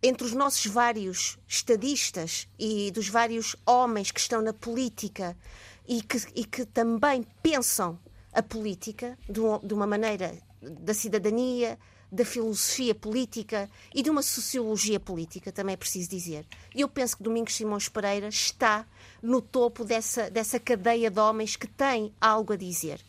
[0.03, 5.37] entre os nossos vários estadistas e dos vários homens que estão na política
[5.87, 7.97] e que, e que também pensam
[8.33, 11.79] a política de, uma maneira da cidadania,
[12.11, 16.45] da filosofia política e de uma sociologia política, também é preciso dizer.
[16.75, 18.85] E eu penso que Domingos Simões Pereira está
[19.21, 22.99] no topo dessa, dessa cadeia de homens que têm algo a dizer.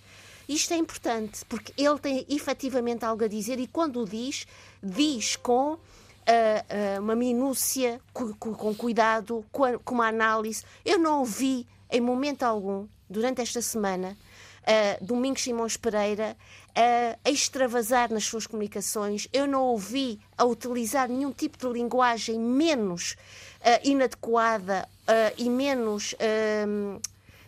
[0.49, 4.47] Isto é importante, porque ele tem efetivamente algo a dizer e quando o diz,
[4.83, 10.65] diz com uh, uh, uma minúcia, com, com cuidado, com, com uma análise.
[10.85, 14.17] Eu não ouvi em momento algum durante esta semana
[14.63, 16.37] uh, Domingos Simões Pereira
[16.71, 19.29] uh, a extravasar nas suas comunicações.
[19.33, 23.13] Eu não ouvi a utilizar nenhum tipo de linguagem menos
[23.61, 26.15] uh, inadequada uh, e menos,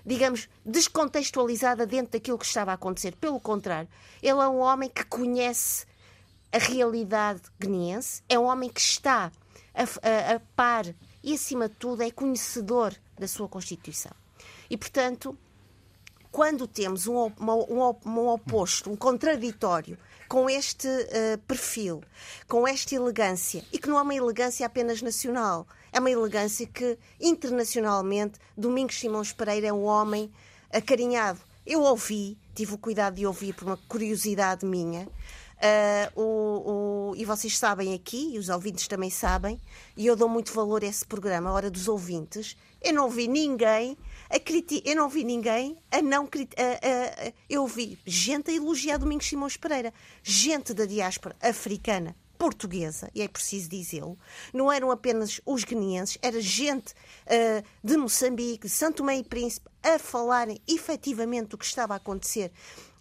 [0.04, 3.14] digamos, descontextualizada dentro daquilo que estava a acontecer.
[3.16, 3.88] Pelo contrário,
[4.22, 5.86] ele é um homem que conhece
[6.52, 9.32] a realidade guineense, é um homem que está
[9.74, 10.86] a, a, a par
[11.22, 14.12] e, acima de tudo, é conhecedor da sua Constituição.
[14.68, 15.36] E, portanto,
[16.34, 19.96] quando temos um, um, um oposto, um contraditório
[20.28, 22.02] com este uh, perfil,
[22.48, 26.98] com esta elegância, e que não é uma elegância apenas nacional, é uma elegância que
[27.20, 30.28] internacionalmente Domingos Simões Pereira é um homem
[30.72, 31.38] acarinhado.
[31.64, 35.08] Eu ouvi, tive o cuidado de ouvir por uma curiosidade minha,
[35.54, 39.58] Uh, o, o, e vocês sabem aqui, e os ouvintes também sabem,
[39.96, 42.54] e eu dou muito valor a esse programa, a Hora dos Ouvintes.
[42.82, 43.96] Eu não vi ninguém
[44.30, 46.80] a criticar, eu não vi ninguém a não criticar.
[47.48, 53.28] Eu vi gente a elogiar Domingos Simões Pereira, gente da diáspora africana portuguesa, e é
[53.28, 54.18] preciso dizê-lo,
[54.52, 59.70] não eram apenas os guineenses, era gente uh, de Moçambique, de Santo Tomé e Príncipe,
[59.82, 62.52] a falarem efetivamente do que estava a acontecer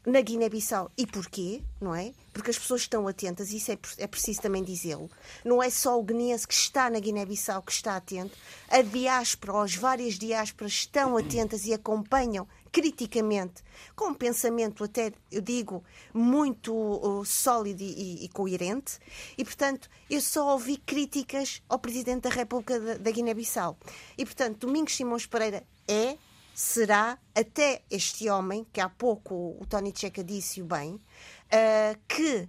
[0.06, 0.92] na Guiné-Bissau.
[0.98, 1.64] E porquê?
[1.80, 2.14] Não é?
[2.32, 5.10] Porque as pessoas estão atentas, isso é, é preciso também dizê-lo.
[5.46, 8.36] Não é só o guineense que está na Guiné-Bissau que está atento,
[8.70, 13.64] a diáspora, as várias diásporas estão atentas e acompanham criticamente,
[13.96, 18.98] com um pensamento até, eu digo, muito uh, sólido e, e, coerente,
[19.38, 23.78] e, portanto, eu só ouvi críticas ao Presidente da República da, da Guiné-Bissau.
[24.18, 26.18] E, portanto, Domingos Simões Pereira é
[26.54, 32.48] será até este homem, que há pouco o Tony Checa disse-o bem, uh, que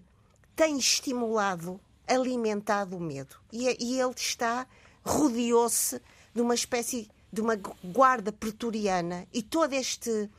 [0.55, 3.37] tem estimulado, alimentado o medo.
[3.53, 4.67] E, e ele está,
[5.05, 6.01] rodeou-se
[6.35, 10.31] de uma espécie de uma guarda pretoriana e todo este,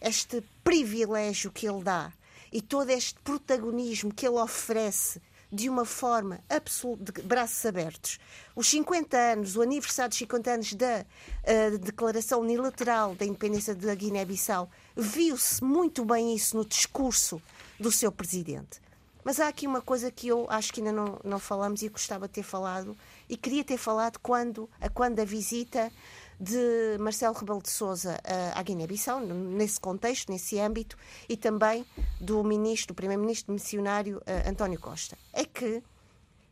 [0.00, 2.12] este privilégio que ele dá
[2.52, 5.20] e todo este protagonismo que ele oferece
[5.54, 8.18] de uma forma absoluta, de braços abertos.
[8.56, 13.94] Os 50 anos, o aniversário dos 50 anos da uh, Declaração Unilateral da Independência da
[13.94, 17.40] Guiné-Bissau, viu-se muito bem isso no discurso
[17.78, 18.82] do seu presidente.
[19.22, 22.26] Mas há aqui uma coisa que eu acho que ainda não, não falamos e gostava
[22.26, 22.96] de ter falado,
[23.28, 25.90] e queria ter falado quando, a quando a visita
[26.38, 28.18] de Marcelo Rebelo de Sousa
[28.54, 30.96] à Guiné-Bissau, nesse contexto, nesse âmbito,
[31.28, 31.84] e também
[32.20, 35.16] do ministro, do primeiro-ministro missionário António Costa.
[35.32, 35.82] É que,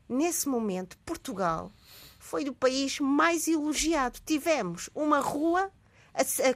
[0.09, 1.71] nesse momento, Portugal
[2.19, 4.21] foi o país mais elogiado.
[4.25, 5.71] Tivemos uma rua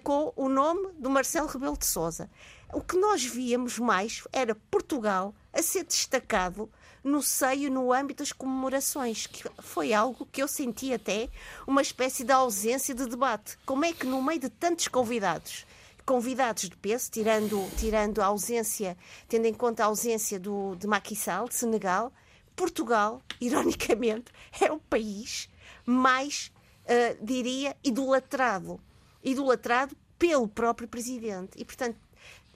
[0.05, 2.31] com o nome do Marcelo Rebelo de Sousa.
[2.73, 6.71] O que nós víamos mais era Portugal a ser destacado
[7.03, 11.29] no seio, no âmbito das comemorações, que foi algo que eu senti até
[11.67, 13.57] uma espécie de ausência de debate.
[13.65, 15.65] Como é que, no meio de tantos convidados,
[16.05, 18.97] convidados de peso, tirando, tirando a ausência,
[19.29, 22.13] tendo em conta a ausência do, de Macky Sall, de Senegal,
[22.55, 25.49] Portugal, ironicamente, é o país
[25.85, 26.53] mais,
[26.85, 28.81] uh, diria, idolatrado.
[29.23, 31.51] Idolatrado pelo próprio presidente.
[31.57, 31.97] E, portanto,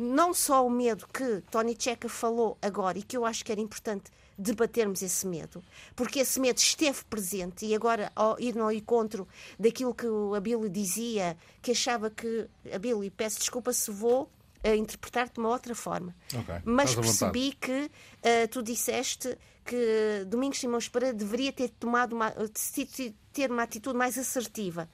[0.00, 3.60] não só o medo que Tony Checa falou agora e que eu acho que era
[3.60, 5.62] importante debatermos esse medo,
[5.94, 10.70] porque esse medo esteve presente e agora ao ir no encontro daquilo que a Abílio
[10.70, 14.22] dizia, que achava que Abílio, peço desculpa se vou
[14.64, 16.56] uh, interpretar-te de uma outra forma, okay.
[16.64, 19.36] mas percebi que uh, tu disseste
[19.66, 22.32] que Domingos Simões Pereira deveria ter tomado uma,
[23.34, 24.88] ter uma atitude mais assertiva.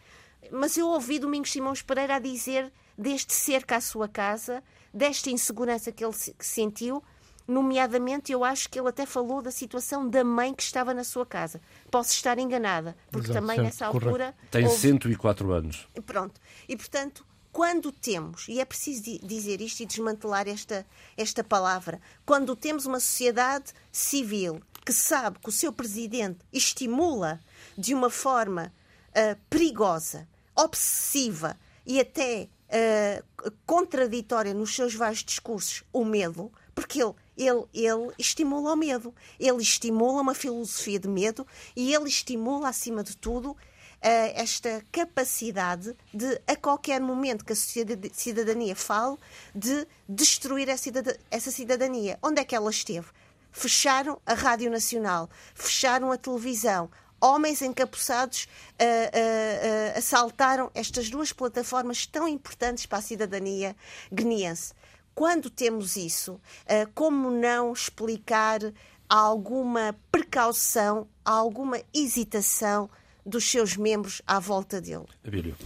[0.50, 4.62] Mas eu ouvi Domingos Simões Pereira a dizer deste cerca à sua casa,
[4.96, 7.02] desta insegurança que ele sentiu,
[7.48, 11.24] Nomeadamente, eu acho que ele até falou da situação da mãe que estava na sua
[11.24, 11.60] casa.
[11.92, 14.10] Posso estar enganada, porque Exato, também certo, nessa altura.
[14.10, 14.38] Correto.
[14.50, 14.76] Tem houve...
[14.76, 15.88] 104 anos.
[16.04, 16.40] Pronto.
[16.68, 20.84] E, portanto, quando temos, e é preciso dizer isto e desmantelar esta,
[21.16, 27.40] esta palavra, quando temos uma sociedade civil que sabe que o seu presidente estimula
[27.78, 28.72] de uma forma
[29.10, 31.56] uh, perigosa, obsessiva
[31.86, 38.72] e até uh, contraditória nos seus vários discursos o medo, porque ele ele, ele estimula
[38.72, 43.54] o medo, ele estimula uma filosofia de medo e ele estimula, acima de tudo,
[44.00, 49.16] esta capacidade de, a qualquer momento que a cidadania fale,
[49.54, 52.18] de destruir essa cidadania.
[52.22, 53.06] Onde é que ela esteve?
[53.50, 56.90] Fecharam a Rádio Nacional, fecharam a televisão,
[57.26, 63.74] homens encapuçados uh, uh, uh, assaltaram estas duas plataformas tão importantes para a cidadania
[64.12, 64.72] guineense
[65.16, 68.60] quando temos isso, eh, como não explicar
[69.08, 72.90] alguma precaução, alguma hesitação
[73.24, 75.06] dos seus membros à volta dele?
[75.26, 75.56] Abílio.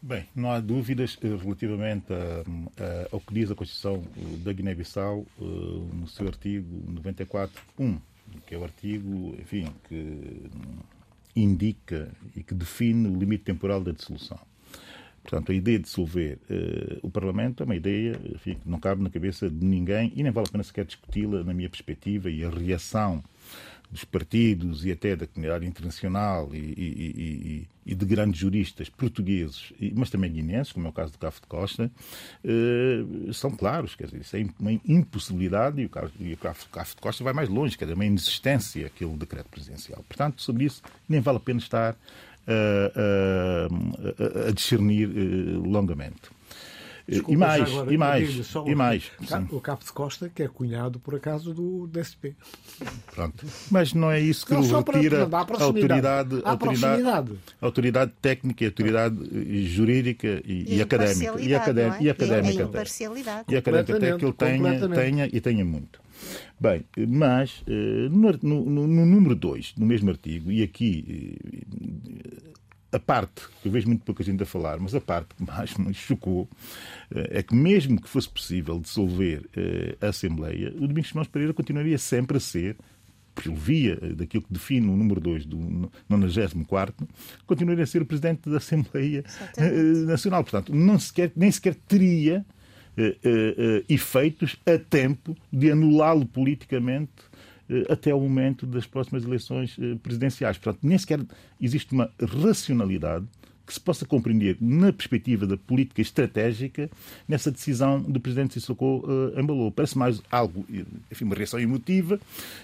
[0.00, 4.04] Bem, não há dúvidas eh, relativamente a, a, ao que diz a Constituição
[4.44, 7.98] da Guiné-Bissau eh, no seu artigo 94.1,
[8.46, 10.50] que é o artigo, enfim, que
[11.36, 14.38] indica e que define o limite temporal da dissolução.
[15.22, 19.02] Portanto, a ideia de dissolver uh, o Parlamento é uma ideia enfim, que não cabe
[19.02, 22.44] na cabeça de ninguém e nem vale a pena sequer discuti-la na minha perspectiva e
[22.44, 23.24] a reação
[23.90, 29.72] dos partidos e até da comunidade internacional e, e, e, e de grandes juristas portugueses,
[29.94, 31.90] mas também guineenses, como é o caso do Cafo de Costa,
[32.42, 33.94] eh, são claros.
[33.94, 36.66] Quer dizer, isso é uma impossibilidade e o, Cafo,
[36.96, 40.02] de Costa vai mais longe, quer dizer, uma inexistência aquele decreto presidencial.
[40.08, 41.96] Portanto, sobre isso nem vale a pena estar
[42.46, 43.68] a,
[44.46, 46.33] a, a discernir eh, longamente.
[47.06, 49.10] Desculpa, e mais, agora, e mais, só, e mais.
[49.50, 52.34] O Capo de Costa, que é cunhado, por acaso, do DSP.
[53.14, 53.46] Pronto.
[53.70, 59.66] Mas não é isso que não, retira a autoridade, a autoridade, autoridade técnica, autoridade eh,
[59.66, 61.40] jurídica e, e, académica.
[61.40, 62.02] E, académica, é?
[62.02, 62.62] e académica.
[62.62, 63.44] E, imparcialidade.
[63.52, 66.00] E académica até que ele tenha, tenha e tenha muito.
[66.58, 71.36] Bem, mas eh, no, no, no número 2, no mesmo artigo, e aqui
[72.94, 75.76] a parte, que eu vejo muito pouca gente a falar, mas a parte que mais
[75.76, 76.48] me chocou
[77.10, 79.42] é que, mesmo que fosse possível dissolver
[80.00, 82.76] a Assembleia, o Domingos Simões Pereira continuaria sempre a ser
[83.34, 86.94] por via daquilo que define o número 2 do 94,
[87.46, 89.98] continuaria a ser o Presidente da Assembleia Exatamente.
[90.06, 90.44] Nacional.
[90.44, 92.46] Portanto, não sequer, nem sequer teria
[93.88, 97.33] efeitos a tempo de anulá-lo politicamente eh,
[97.88, 100.58] até o momento das próximas eleições eh, presidenciais.
[100.58, 101.20] Portanto, nem sequer
[101.60, 103.26] existe uma racionalidade
[103.66, 106.90] que se possa compreender na perspectiva da política estratégica
[107.26, 109.72] nessa decisão do Presidente Sissoko uh, Embalou.
[109.72, 110.66] Parece mais algo,
[111.10, 112.20] enfim, uma reação emotiva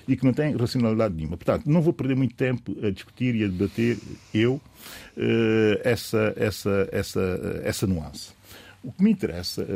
[0.07, 1.39] e que não tem racionalidade nenhuma.
[1.39, 3.97] Portanto, não vou perder muito tempo a discutir e a debater
[4.35, 4.61] eu
[5.83, 8.33] essa, essa, essa, essa nuance.
[8.83, 9.67] O que me interessa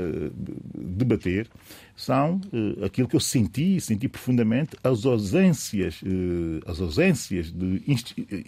[0.74, 1.48] debater
[1.96, 7.82] são uh, aquilo que eu senti, senti profundamente, as ausências, uh, as ausências de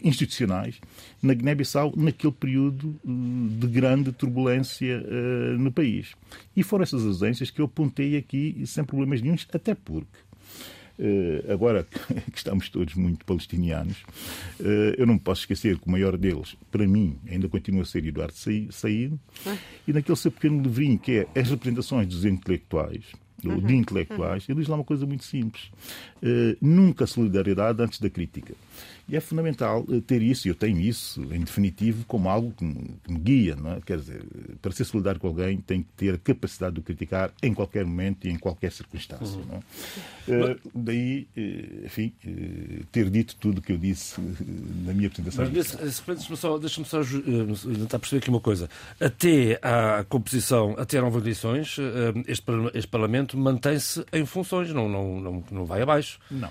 [0.03, 0.81] institucionais
[1.23, 5.03] na Guiné-Bissau naquele período de grande turbulência
[5.59, 6.15] no país.
[6.57, 10.19] E foram essas ausências que eu apontei aqui sem problemas nenhums, até porque
[11.53, 11.87] agora
[12.33, 14.05] que estamos todos muito palestinianos,
[14.97, 18.35] eu não posso esquecer que o maior deles, para mim, ainda continua a ser Eduardo
[18.35, 19.15] Said,
[19.47, 19.57] ah.
[19.87, 23.05] e naquele seu pequeno livrinho que é As Representações dos Intelectuais,
[23.45, 23.61] uhum.
[23.61, 25.65] de intelectuais, ele diz lá uma coisa muito simples:
[26.23, 28.55] uh, nunca solidariedade antes da crítica.
[29.09, 32.65] E é fundamental eh, ter isso, e eu tenho isso, em definitivo, como algo que
[32.65, 33.55] me, guia.
[33.55, 33.81] Não é?
[33.81, 34.25] Quer dizer,
[34.61, 38.27] para ser solidário com alguém, tem que ter a capacidade de criticar em qualquer momento
[38.27, 39.39] e em qualquer circunstância.
[39.39, 39.61] Uhum.
[40.29, 40.53] É?
[40.53, 42.13] Uh, daí, uh, enfim,
[42.91, 44.21] ter dito tudo o que eu disse
[44.85, 45.45] na minha apresentação.
[45.45, 48.69] Mas deixa-me só, deixa só tentar perceber aqui uma coisa.
[48.99, 51.77] Até à composição, até a novas eleições,
[52.27, 52.45] este,
[52.75, 56.19] este Parlamento mantém-se em funções, não, não, não, não vai abaixo.
[56.29, 56.51] Não.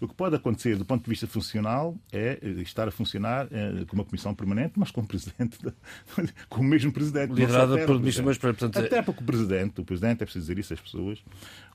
[0.00, 3.84] O que pode acontecer do ponto de vista funcional é eh, estar a funcionar é,
[3.84, 5.72] com uma comissão permanente, mas com o presidente, de,
[6.48, 7.32] com o mesmo presidente.
[7.32, 8.78] Liderada por ministro, mas portanto...
[8.78, 11.22] Até porque o presidente, o presidente, é preciso dizer isso às pessoas,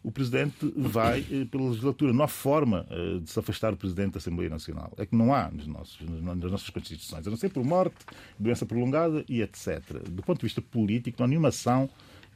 [0.04, 2.14] o presidente vai eh, pela legislatura.
[2.14, 2.86] Não há forma
[3.22, 4.94] de se afastar o presidente da Assembleia Nacional.
[4.98, 7.96] É que não há nos nossos, nas nossas constituições, a não ser por morte,
[8.38, 9.82] doença prolongada e etc.
[10.10, 11.90] Do ponto de vista político, não há nenhuma ação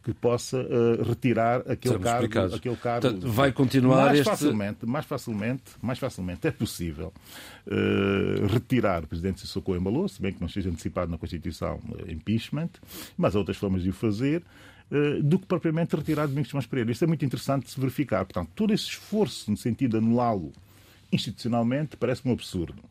[0.04, 3.02] que possa uh, retirar aquele cargo, aquele cargo.
[3.02, 4.30] Portanto, vai continuar mais este...
[4.30, 7.14] facilmente, mais facilmente, mais facilmente é possível
[7.68, 12.12] uh, retirar o presidente Sissoko Embalo, se bem que não esteja antecipado na Constituição uh,
[12.12, 12.70] impeachment,
[13.18, 14.44] mas há outras formas de o fazer.
[15.24, 16.92] do que propriamente retirar Domingos Tomás Pereira.
[16.92, 18.26] Isso é muito interessante de se verificar.
[18.26, 20.52] Portanto, todo esse esforço no sentido de anulá-lo
[21.12, 22.82] institucionalmente parece um absurdo.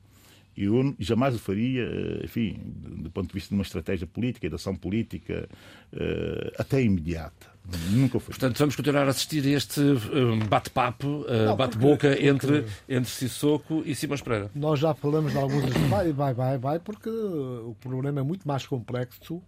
[0.60, 4.54] Eu jamais o faria, eh, enfim, do ponto de vista de uma estratégia política, de
[4.56, 5.48] ação política,
[5.92, 7.46] eh, até imediata.
[7.90, 8.34] Nunca foi.
[8.34, 11.24] Portanto, vamos continuar a assistir a este eh, bate-papo,
[11.56, 14.50] bate-boca entre, entre Sissoko e Simões Pereira.
[14.52, 15.64] Nós já falamos de alguns.
[15.88, 19.40] Vai, vai, vai, vai, porque o problema é muito mais complexo.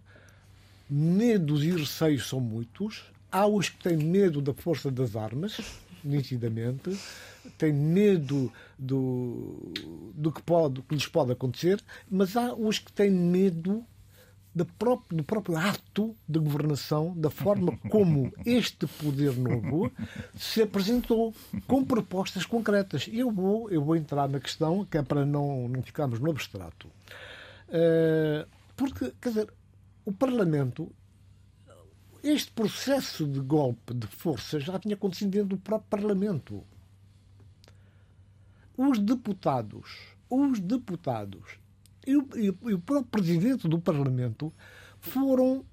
[0.89, 3.03] Medos e receios são muitos.
[3.29, 5.59] Há os que têm medo da força das armas,
[6.03, 6.97] nitidamente
[7.57, 9.71] têm medo do,
[10.13, 13.85] do, que pode, que lhes pode acontecer, mas há os que têm medo
[14.53, 19.91] do próprio, do próprio ato de governação, da forma como este poder novo
[20.35, 21.33] se apresentou,
[21.67, 23.09] com propostas concretas.
[23.11, 26.87] Eu vou, eu vou entrar na questão, que é para não, não ficarmos no abstrato.
[27.69, 29.53] Uh, porque, quer dizer,
[30.03, 30.91] o Parlamento,
[32.21, 36.63] este processo de golpe de força já tinha acontecido dentro do próprio Parlamento
[38.89, 41.59] os deputados, os deputados
[42.05, 44.53] e o, e o próprio presidente do Parlamento
[44.99, 45.65] foram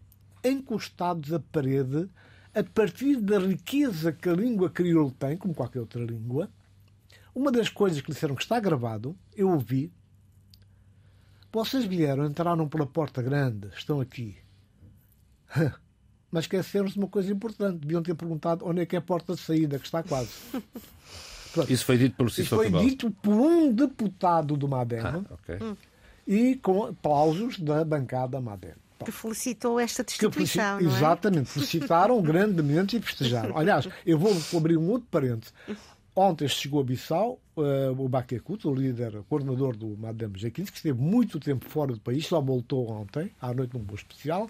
[0.44, 2.08] encostados à parede
[2.54, 6.50] a partir da riqueza que a língua crioulo tem, como qualquer outra língua.
[7.34, 9.92] Uma das coisas que disseram que está gravado, eu ouvi.
[11.52, 14.36] Vocês vieram, entraram pela porta grande, estão aqui.
[16.30, 17.78] Mas esqueceram-se de uma coisa importante.
[17.78, 20.30] Deviam ter perguntado onde é que é a porta de saída, que está quase.
[21.52, 21.72] Pronto.
[21.72, 25.58] Isso foi dito pelo Isso foi dito por um deputado do Madem ah, okay.
[26.26, 28.72] e com aplausos da bancada Madem.
[29.04, 30.78] Que felicitou esta destituição.
[30.78, 30.82] É?
[30.82, 33.56] Exatamente, felicitaram grandemente e festejaram.
[33.56, 35.54] Aliás, eu vou abrir um outro parênteses.
[36.16, 40.76] Ontem chegou a Bissau uh, o Baquecute, o líder, o coordenador do Madame G15, que
[40.76, 44.48] esteve muito tempo fora do país, só voltou ontem, à noite num voo especial,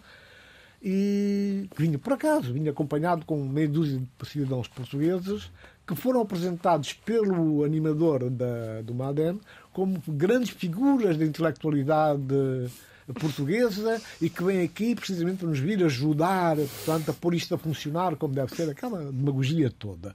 [0.83, 5.51] e vinha por acaso, vinha acompanhado com meia dúzia de cidadãos portugueses
[5.89, 9.41] que foram apresentados pelo animador da, do Madem
[9.72, 12.70] como grandes figuras da intelectualidade
[13.18, 18.16] portuguesa e que vem aqui precisamente nos vir ajudar portanto, a pôr isto a funcionar
[18.16, 20.14] como deve ser, aquela demagogia toda.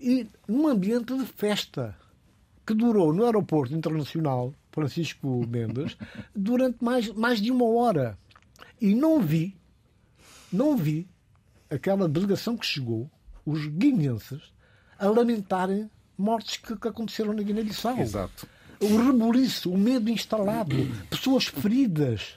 [0.00, 1.96] E num ambiente de festa
[2.64, 5.96] que durou no aeroporto internacional Francisco Mendes
[6.32, 8.16] durante mais, mais de uma hora.
[8.80, 9.56] E não vi,
[10.52, 11.08] não vi
[11.68, 13.10] aquela delegação que chegou,
[13.44, 14.52] os guineenses,
[15.04, 17.98] a lamentarem mortes que, que aconteceram na Guiné-Bissau.
[17.98, 18.46] Exato
[18.82, 20.76] o rebuliço, o medo instalado,
[21.08, 22.36] pessoas feridas,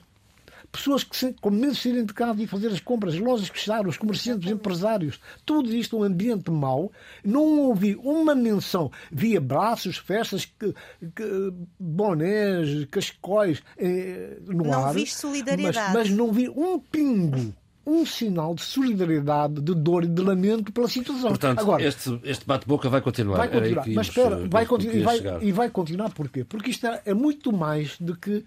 [0.71, 3.57] pessoas que com medo de saírem de casa e fazer as compras, as lojas que
[3.57, 6.91] fecharam, os comerciantes, os empresários, tudo isto um ambiente mau.
[7.23, 8.91] Não ouvi uma menção.
[9.11, 10.73] Vi abraços, festas, que,
[11.15, 14.87] que, bonés, cascóis eh, no não ar.
[14.87, 15.93] Não vi solidariedade.
[15.93, 17.53] Mas, mas não vi um pingo
[17.85, 21.29] um sinal de solidariedade, de dor e de lamento pela situação.
[21.29, 23.37] Portanto, Agora, este, este bate-boca vai continuar.
[23.37, 23.87] Vai continuar.
[23.89, 26.43] Mas espera, eh, vai continuar, e, vai, e vai continuar porquê?
[26.43, 28.43] Porque isto é, é muito mais do que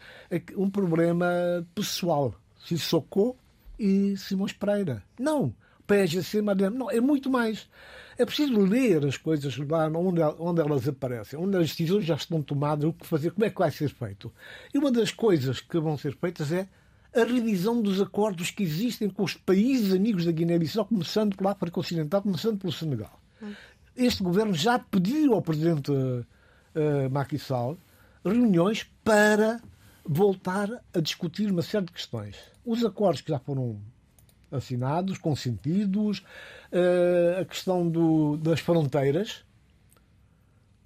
[0.56, 1.26] um problema
[1.74, 2.34] pessoal.
[2.64, 3.36] Sissoko
[3.78, 5.02] e Simões Pereira.
[5.18, 5.54] Não.
[5.86, 6.76] PSGC, Madame.
[6.76, 7.68] Não, é muito mais.
[8.18, 12.42] É preciso ler as coisas lá onde, onde elas aparecem, onde as decisões já estão
[12.42, 14.30] tomadas, o que fazer, como é que vai ser feito.
[14.74, 16.68] E uma das coisas que vão ser feitas é
[17.14, 21.80] a revisão dos acordos que existem com os países amigos da Guiné-Bissau, começando pela África
[21.80, 23.20] Ocidental, começando pelo Senegal.
[23.96, 27.76] Este governo já pediu ao presidente uh, Macky Sall
[28.24, 29.60] reuniões para
[30.04, 32.36] voltar a discutir uma série de questões.
[32.64, 33.80] Os acordos que já foram
[34.50, 36.20] assinados, consentidos,
[36.72, 39.44] uh, a questão do, das fronteiras,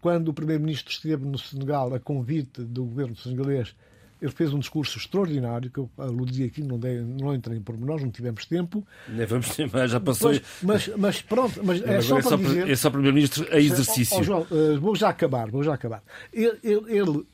[0.00, 3.74] quando o primeiro-ministro esteve no Senegal a convite do governo senegalês
[4.22, 8.04] ele fez um discurso extraordinário, que eu aludi aqui, não, dei, não entrei em pormenores,
[8.04, 8.86] não tivemos tempo.
[9.08, 10.30] Nem vamos ter mais, já passou.
[10.30, 12.70] Mas, mas, mas pronto, mas é só, é só dizer...
[12.70, 14.16] É só Primeiro-Ministro a exercício.
[14.16, 16.04] Oh, oh, João, uh, vou já acabar, vou já acabar.
[16.32, 17.26] Ele, ele, ele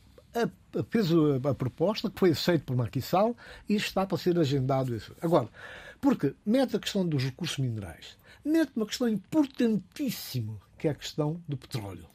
[0.91, 3.37] fez a, a, proposta, que foi aceita por Maquissal,
[3.69, 5.15] e está para ser agendado isso.
[5.21, 5.49] Agora,
[6.01, 11.39] porque mete a questão dos recursos minerais, mete uma questão importantíssima, que é a questão
[11.47, 12.07] do petróleo.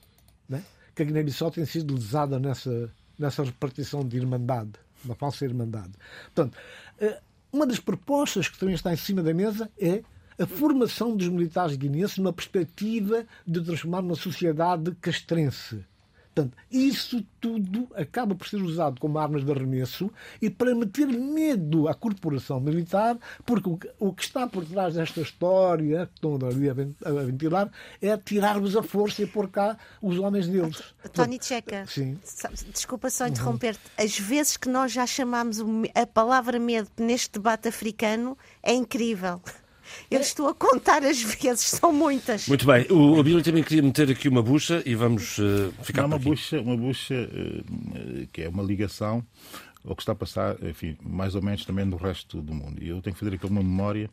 [0.49, 0.63] Né?
[0.95, 4.71] Que a Guiné-Bissau tem sido lesada nessa nessa repartição de irmandade,
[5.03, 5.91] uma falsa irmandade.
[6.33, 6.57] Portanto,
[6.99, 7.19] eh,
[7.51, 10.03] uma das propostas que também está em cima da mesa é
[10.39, 15.85] a formação dos militares guineenses numa perspectiva de transformar uma sociedade castrense
[16.33, 20.11] Portanto, isso tudo acaba por ser usado como armas de arremesso
[20.41, 23.69] e para meter medo à corporação militar, porque
[23.99, 26.73] o que está por trás desta história, que estão ali a
[27.23, 27.71] ventilar,
[28.01, 30.81] é tirar-vos a força e pôr cá os homens deles.
[31.13, 31.85] Tony Checa,
[32.73, 33.81] desculpa só interromper-te.
[33.95, 35.59] As vezes que nós já chamámos
[35.93, 39.39] a palavra medo neste debate africano é incrível.
[40.09, 42.47] Eu estou a contar as vezes, são muitas.
[42.47, 42.85] Muito bem.
[42.89, 46.61] O Abílio também queria meter aqui uma bucha e vamos uh, ficar Não, uma bucha,
[46.61, 49.25] uma bucha uh, que é uma ligação
[49.85, 52.81] ao que está a passar, enfim, mais ou menos também no resto do mundo.
[52.81, 54.09] E eu tenho que fazer aqui uma memória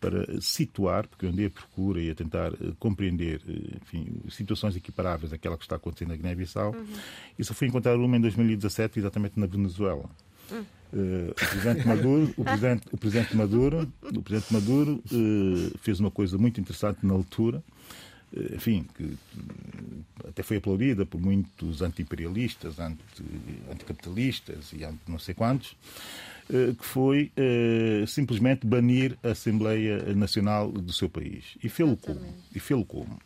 [0.00, 3.42] para situar, porque eu andei a procura e a tentar uh, compreender
[3.82, 6.72] enfim, situações equiparáveis àquela que está acontecendo na Guiné-Bissau.
[6.72, 6.86] Uhum.
[7.38, 10.08] E só fui encontrar uma em 2017, exatamente na Venezuela.
[10.50, 10.64] Uhum.
[10.92, 16.10] Uh, o presidente Maduro, o presidente, o presidente Maduro, o presidente Maduro uh, fez uma
[16.10, 17.62] coisa muito interessante na altura,
[18.32, 19.16] uh, enfim, que
[20.28, 22.98] até foi aplaudida por muitos anti-imperialistas, anti,
[23.70, 25.76] anticapitalistas e anti não sei quantos,
[26.48, 27.30] que foi
[28.08, 31.44] simplesmente banir a Assembleia Nacional do seu país.
[31.62, 32.20] E fê-lo como?
[32.52, 33.20] E fê-lo como?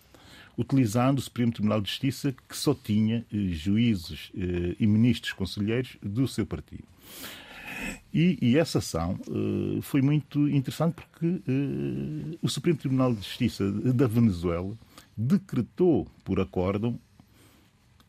[0.59, 4.31] Utilizando o Supremo Tribunal de Justiça, que só tinha juízes
[4.79, 6.85] e ministros conselheiros do seu partido.
[8.13, 13.71] E, e essa ação uh, foi muito interessante porque uh, o Supremo Tribunal de Justiça
[13.71, 14.73] da Venezuela
[15.17, 16.99] decretou por acórdão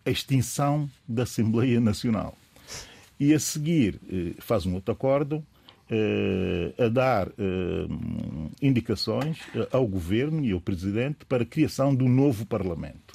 [0.06, 2.38] a extinção da Assembleia Nacional.
[3.20, 5.44] E a seguir uh, faz um outro acórdão
[6.84, 7.28] a dar
[8.60, 9.38] indicações
[9.72, 13.14] ao Governo e ao Presidente para a criação do novo Parlamento.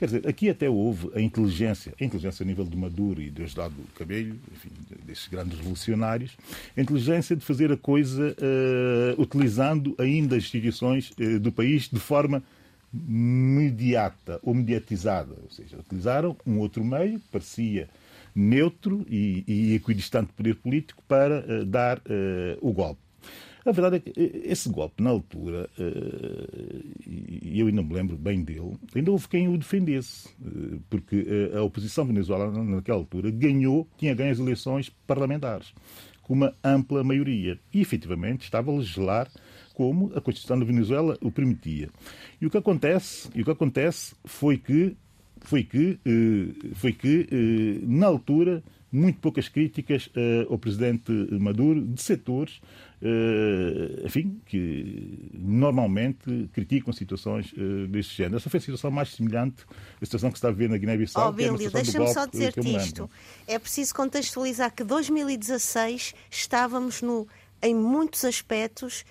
[0.00, 3.32] Quer dizer, aqui até houve a inteligência, a inteligência a nível de Maduro e de
[3.32, 4.70] Diosdado Cabelho, enfim,
[5.04, 6.38] desses grandes revolucionários,
[6.74, 12.00] a inteligência de fazer a coisa uh, utilizando ainda as instituições uh, do país de
[12.00, 12.42] forma
[12.90, 15.34] mediata ou mediatizada.
[15.42, 17.86] Ou seja, utilizaram um outro meio que parecia
[18.34, 22.00] neutro e, e equidistante do poder político para uh, dar
[22.62, 23.09] o golpe.
[23.64, 28.16] A verdade é que eh, esse golpe, na altura, eh, e eu ainda me lembro
[28.16, 33.86] bem dele, ainda houve quem o defendesse, eh, porque a oposição venezuelana, naquela altura, ganhou,
[33.98, 35.74] tinha ganho as eleições parlamentares,
[36.22, 37.58] com uma ampla maioria.
[37.72, 39.28] E, efetivamente, estava a legislar
[39.74, 41.90] como a Constituição da Venezuela o permitia.
[42.40, 44.96] E o que acontece, e o que acontece foi que,
[45.40, 45.98] foi que,
[46.74, 50.10] foi que na altura, muito poucas críticas
[50.50, 52.60] ao presidente Maduro de setores
[54.04, 58.36] enfim, que normalmente criticam situações uh, deste género.
[58.36, 59.64] Essa foi a situação mais semelhante
[60.00, 61.28] à situação que se está a ver na Guiné-Bissau.
[61.28, 63.10] Oh, Bílio, é deixa-me só dizer-te isto.
[63.46, 67.26] É preciso contextualizar que 2016 estávamos no,
[67.62, 69.04] em muitos aspectos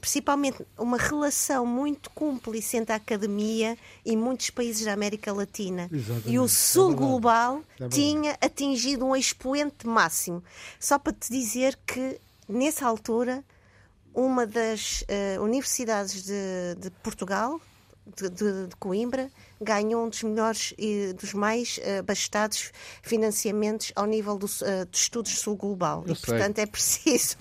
[0.00, 5.88] principalmente uma relação muito cúmplice entre a academia e muitos países da América Latina.
[5.92, 6.30] Exatamente.
[6.30, 10.42] E o é sul é global é tinha atingido um expoente máximo.
[10.80, 12.18] Só para te dizer que
[12.48, 13.44] nessa altura,
[14.14, 17.60] uma das uh, universidades de, de Portugal,
[18.06, 19.30] de, de, de, Coimbra,
[19.60, 22.72] ganhou um dos melhores e dos mais uh, bastados
[23.02, 26.04] financiamentos ao nível do, uh, dos estudos sul global.
[26.06, 26.26] Eu e, sei.
[26.26, 27.36] portanto, é preciso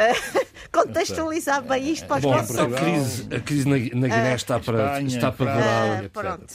[0.70, 4.60] contextualizar bem isto para os Bom, nossos a crise, a crise na, na Guiné está
[4.60, 6.04] para, Espanha, está para durar.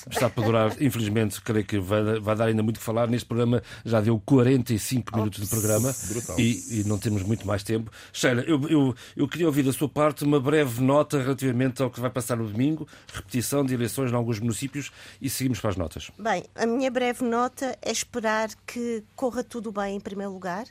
[0.09, 3.07] está para durar, infelizmente, creio que vai, vai dar ainda muito que falar.
[3.07, 5.93] Neste programa já deu 45 minutos de programa
[6.37, 7.91] e, e, não temos muito mais tempo.
[8.11, 11.99] Sheila, eu, eu, eu queria ouvir da sua parte uma breve nota relativamente ao que
[11.99, 12.87] vai passar no domingo,
[13.31, 16.11] repetição de eleições em alguns municípios e seguimos para as notas.
[16.19, 20.65] Bem, a minha breve nota é esperar que corra tudo bem em primeiro lugar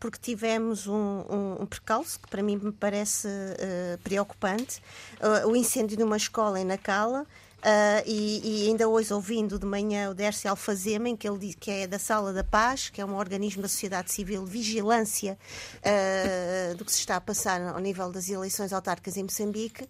[0.00, 4.80] porque tivemos um, um, um percalço que para mim me parece uh, preocupante.
[5.20, 7.26] Uh, o incêndio de uma escola em Nacala,
[7.66, 11.56] Uh, e, e, ainda hoje ouvindo de manhã o Dércio Alfazema, em que ele diz
[11.56, 15.36] que é da Sala da Paz, que é um organismo da sociedade civil de vigilância
[15.78, 19.88] uh, do que se está a passar ao nível das eleições autárquicas em Moçambique,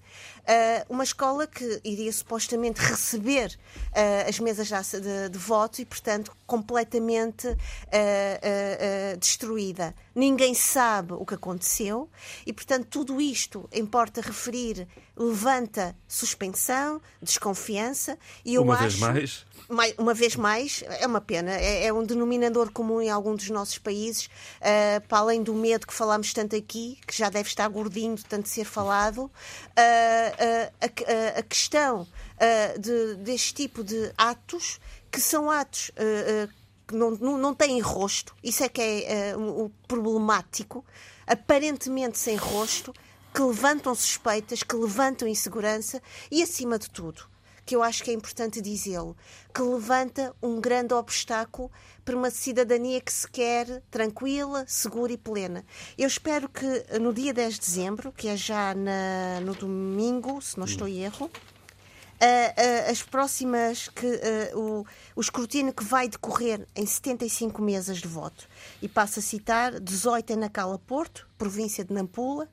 [0.88, 3.56] uma escola que iria supostamente receber
[4.26, 4.68] as mesas
[5.00, 7.48] de, de, voto e, portanto, completamente
[9.18, 9.94] destruída.
[10.14, 12.08] Ninguém sabe o que aconteceu
[12.46, 14.86] e, portanto, tudo isto importa referir
[15.16, 19.46] levanta suspensão, desconfiança e eu uma acho vez mais
[19.98, 21.52] uma vez mais é uma pena.
[21.52, 25.86] É, é um denominador comum em algum dos nossos países uh, para além do medo
[25.86, 30.72] que falámos tanto aqui que já deve estar gordinho de tanto ser falado uh, uh,
[30.80, 32.06] a, a, questão
[32.78, 34.78] de, deste tipo de atos
[35.10, 35.90] que são atos
[36.86, 38.34] que não, não, não têm rosto.
[38.44, 40.84] Isso é que é o problemático.
[41.26, 42.94] Aparentemente sem rosto
[43.36, 47.24] que levantam suspeitas, que levantam insegurança e, acima de tudo,
[47.66, 49.16] que eu acho que é importante dizê-lo,
[49.52, 51.70] que levanta um grande obstáculo
[52.04, 55.64] para uma cidadania que se quer tranquila, segura e plena.
[55.98, 56.64] Eu espero que
[57.00, 61.02] no dia 10 de dezembro, que é já na, no domingo, se não estou em
[61.02, 61.28] erro,
[62.16, 67.98] Uh, uh, as próximas que uh, o, o escrutínio que vai decorrer em 75 mesas
[67.98, 68.48] de voto
[68.80, 72.48] e passo a citar 18 em Nacala Porto, província de Nampula,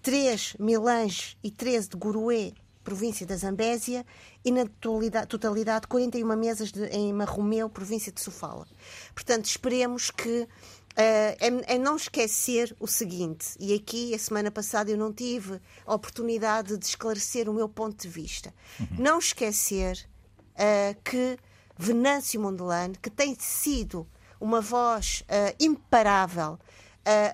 [0.00, 4.04] 3 Milange e 13 de Guruê, província da Zambésia,
[4.44, 8.66] e na totalidade, totalidade 41 mesas de, em Marromeu, província de Sofala.
[9.14, 10.46] Portanto, esperemos que
[10.94, 15.60] Uh, é, é, não esquecer o seguinte, e aqui a semana passada eu não tive
[15.84, 18.54] a oportunidade de esclarecer o meu ponto de vista.
[18.78, 18.86] Uhum.
[19.00, 20.08] Não esquecer
[20.52, 21.36] uh, que
[21.76, 24.06] Venâncio Mondelano, que tem sido
[24.40, 26.60] uma voz uh, imparável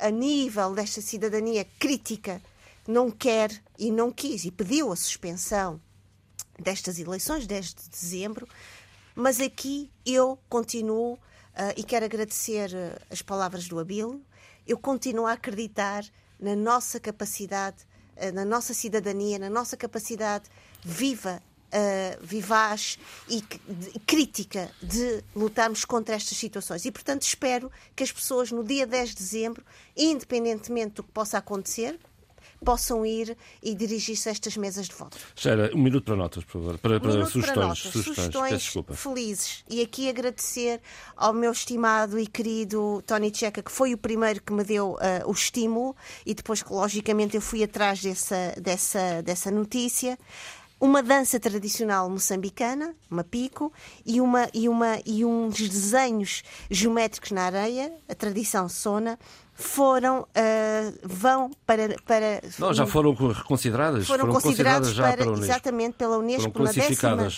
[0.01, 2.43] a nível desta cidadania crítica
[2.91, 5.81] não quer e não quis e pediu a suspensão
[6.59, 8.49] destas eleições, 10 de dezembro,
[9.15, 11.19] mas aqui eu continuo uh,
[11.77, 14.23] e quero agradecer uh, as palavras do Abílio,
[14.67, 16.05] eu continuo a acreditar
[16.39, 17.87] na nossa capacidade,
[18.17, 20.51] uh, na nossa cidadania, na nossa capacidade
[20.83, 21.41] viva,
[22.21, 26.85] vivaz e de, crítica de lutarmos contra estas situações.
[26.85, 29.65] E, portanto, espero que as pessoas no dia 10 de dezembro,
[29.97, 31.97] independentemente do que possa acontecer,
[32.65, 35.17] possam ir e dirigir-se a estas mesas de voto.
[35.35, 36.79] Sheila, um minuto para notas, por favor.
[36.79, 37.47] Para, para sugestões.
[37.47, 38.75] para notas, sugestões.
[38.95, 39.65] felizes.
[39.69, 40.81] E aqui agradecer
[41.17, 45.23] ao meu estimado e querido Tony Checa, que foi o primeiro que me deu ah,
[45.27, 50.19] o estímulo, e depois, que, logicamente, eu fui atrás dessa, dessa, dessa notícia.
[50.81, 53.71] Uma dança tradicional moçambicana, uma pico,
[54.05, 59.19] e, uma, e, uma, e uns desenhos geométricos na areia, a tradição sona,
[59.61, 64.07] foram, ah, vão para, para Não, já foram reconsideradas?
[64.07, 65.45] foram, considerados já para, para, Unesco.
[65.45, 67.29] exatamente pela Unesco Foram na décima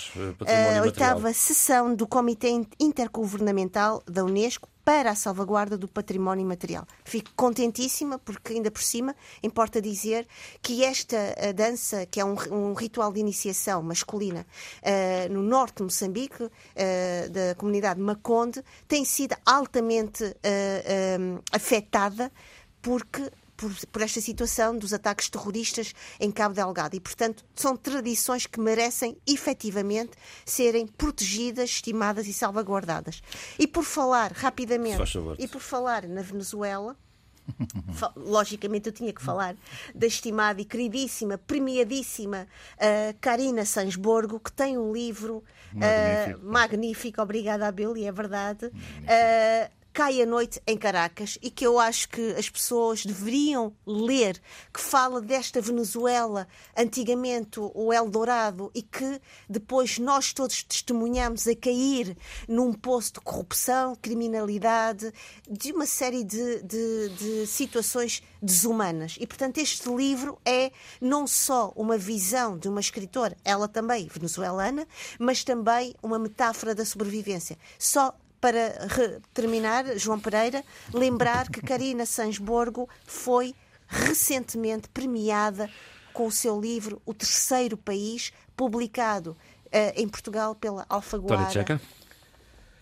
[0.46, 2.48] eh, eh, oitava sessão do Comitê
[2.80, 6.86] Intergovernamental da Unesco para a salvaguarda do património material.
[7.04, 10.26] Fico contentíssima porque ainda por cima importa dizer
[10.60, 14.46] que esta eh, dança, que é um, um ritual de iniciação masculina
[14.82, 21.18] eh, no norte de Moçambique, eh, da comunidade Maconde, tem sido altamente eh, eh,
[21.52, 22.32] afetada
[22.80, 23.30] porque
[23.62, 26.96] por, por esta situação dos ataques terroristas em Cabo Delgado.
[26.96, 30.12] E, portanto, são tradições que merecem efetivamente
[30.44, 33.22] serem protegidas, estimadas e salvaguardadas.
[33.56, 35.00] E por falar rapidamente,
[35.38, 36.96] e por falar na Venezuela.
[38.14, 39.56] Logicamente eu tinha que falar
[39.92, 42.46] da estimada e queridíssima, premiadíssima
[42.78, 45.42] ah, Karina Sansborgo, que tem um livro
[45.74, 46.46] ah, Magnífico.
[46.46, 48.70] magnífico, obrigada a Billy, é verdade.
[49.08, 54.40] Ah, Cai a Noite em Caracas e que eu acho que as pessoas deveriam ler,
[54.72, 62.16] que fala desta Venezuela, antigamente o Eldorado, e que depois nós todos testemunhamos a cair
[62.48, 65.12] num poço de corrupção, criminalidade,
[65.46, 69.16] de uma série de, de- de situações desumanas.
[69.20, 70.72] E, portanto, este livro é
[71.02, 74.86] não só uma visão de uma escritora, ela também venezuelana,
[75.18, 77.58] mas também uma metáfora da sobrevivência.
[77.78, 83.54] Só para terminar, João Pereira, lembrar que Karina Sansborgo foi
[83.86, 85.70] recentemente premiada
[86.12, 89.36] com o seu livro O Terceiro País, publicado
[89.70, 91.48] eh, em Portugal pela Alfaguara.
[91.50, 91.80] Checa?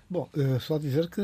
[0.09, 1.21] Bom, eh, só dizer que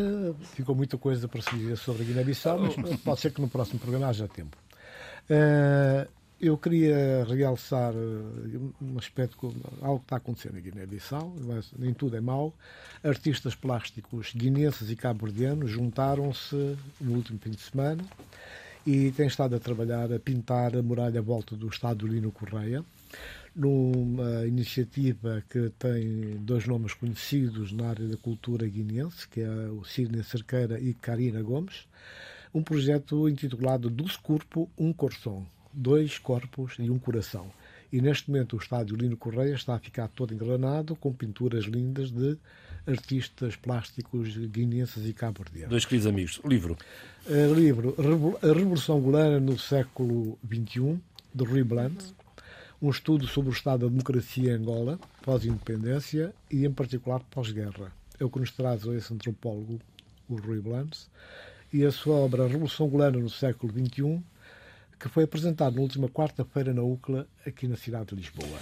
[0.54, 3.78] ficou muita coisa para se dizer sobre a Guiné-Bissau, mas pode ser que no próximo
[3.78, 4.54] programa haja tempo.
[5.30, 6.06] Eh,
[6.40, 12.16] eu queria realçar eh, um aspecto, algo que está acontecendo na Guiné-Bissau, mas nem tudo
[12.16, 12.54] é mau.
[13.02, 18.04] Artistas plásticos guineenses e cabo-verdianos juntaram-se no último fim de semana
[18.86, 22.84] e têm estado a trabalhar a pintar a muralha à volta do Estado Lino Correia,
[23.54, 29.82] numa iniciativa que tem dois nomes conhecidos na área da cultura guineense, que é o
[29.84, 31.88] Sidney Cerqueira e Karina Gomes,
[32.54, 35.46] um projeto intitulado Dos Corpo, um Coração,
[35.76, 37.50] dois corpos e um coração.
[37.92, 42.10] E neste momento o estádio Lino Correia está a ficar todo engranado com pinturas lindas
[42.10, 42.36] de
[42.86, 45.70] artistas plásticos guineenses e cabo-verdianos.
[45.70, 46.40] Dois queridos amigos.
[46.44, 46.76] Livro.
[47.26, 47.94] Uh, livro
[48.42, 50.98] A Revolução Angolana no século XXI,
[51.34, 52.02] de Rui Blunt.
[52.80, 57.92] Um estudo sobre o estado da democracia em Angola, pós-independência e, em particular, pós-guerra.
[58.18, 59.80] É o que nos traz esse antropólogo,
[60.28, 60.96] o Rui Blunt.
[61.72, 64.22] E a sua obra Revolução Angolana no século XXI,
[64.98, 68.58] que foi apresentado na última quarta-feira na UCLA, aqui na cidade de Lisboa.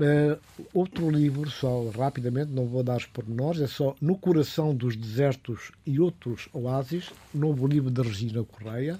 [0.00, 0.38] Eh,
[0.72, 5.72] outro livro, só rapidamente, não vou dar os pormenores, é só No Coração dos Desertos
[5.84, 8.98] e Outros Oásis, novo livro da Regina Correia,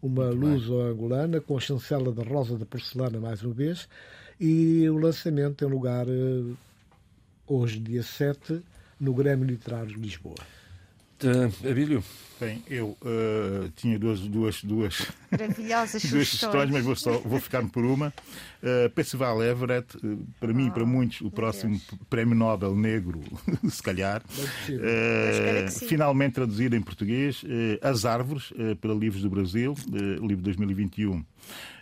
[0.00, 3.88] uma luso-angolana com a chancela da Rosa da Porcelana, mais uma vez,
[4.38, 6.54] e o lançamento tem lugar eh,
[7.46, 8.62] hoje, dia 7,
[9.00, 10.57] no Grêmio Literário de Lisboa.
[11.22, 12.02] Uh, Abílio?
[12.40, 16.52] Bem, eu eh, tinha duas, duas, duas, Maravilhosas duas sugestões.
[16.52, 18.14] questões, mas vou, só, vou ficar por uma.
[18.62, 22.00] Uh, Percival Everett, eh, para mim e para muitos, o próximo Deus.
[22.08, 23.20] prémio Nobel negro,
[23.68, 24.22] se calhar.
[25.88, 27.42] finalmente traduzido em português,
[27.82, 29.74] As Árvores, pela Livros do Brasil,
[30.20, 31.24] livro 2021.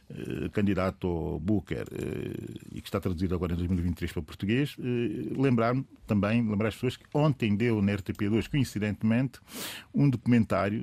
[0.08, 5.84] Eh, candidato Booker eh, e que está traduzido agora em 2023 para português, eh, lembrar-me
[6.06, 9.40] também, lembrar as pessoas que ontem deu na RTP2, coincidentemente,
[9.92, 10.80] um documentário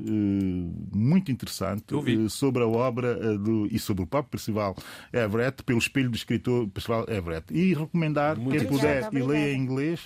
[0.93, 1.85] muito interessante
[2.29, 4.75] sobre a obra do, e sobre o próprio Percival
[5.13, 7.53] Everett, pelo espelho do escritor Percival Everett.
[7.53, 10.01] E recomendar, Muito quem puder e leia em inglês,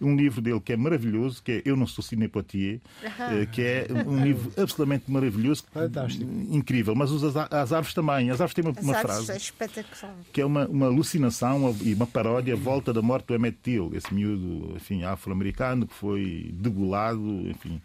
[0.00, 3.86] um livro dele que é maravilhoso, que é Eu Não Sou Cinepotier, eh, que é
[4.06, 6.30] um livro absolutamente maravilhoso, Fantástico.
[6.50, 6.94] incrível.
[6.94, 8.30] Mas os, as, árvores também.
[8.30, 9.84] As árvores têm uma, As uma artes frase é
[10.32, 13.90] que é uma, uma alucinação e uma paródia à volta da morte do Emmett Till,
[13.94, 17.80] esse miúdo enfim, afro-americano que foi degolado, enfim,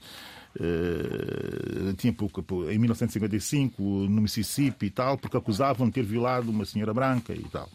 [0.60, 6.66] uh, tinha pouco, em 1955 no Mississippi e tal, porque acusavam de ter violado uma
[6.66, 7.70] senhora branca e tal.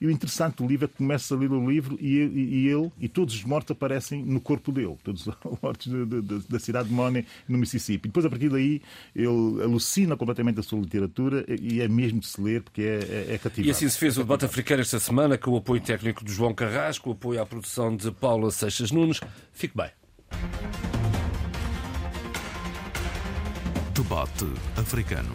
[0.00, 2.68] E o interessante do livro é que começa a ler o livro e, e, e
[2.68, 6.48] ele e todos os mortos aparecem no corpo dele, todos os mortos de, de, de,
[6.48, 8.08] da cidade de Money, no Mississippi.
[8.08, 8.80] Depois, a partir daí,
[9.14, 9.26] ele
[9.62, 13.38] alucina completamente a sua literatura e é mesmo de se ler porque é, é, é
[13.38, 13.68] cativante.
[13.68, 16.54] E assim se fez o debate africano esta semana, com o apoio técnico de João
[16.54, 19.20] Carrasco, o apoio à produção de Paula Seixas Nunes.
[19.52, 19.90] Fique bem.
[23.94, 24.46] Debate
[24.78, 25.34] africano.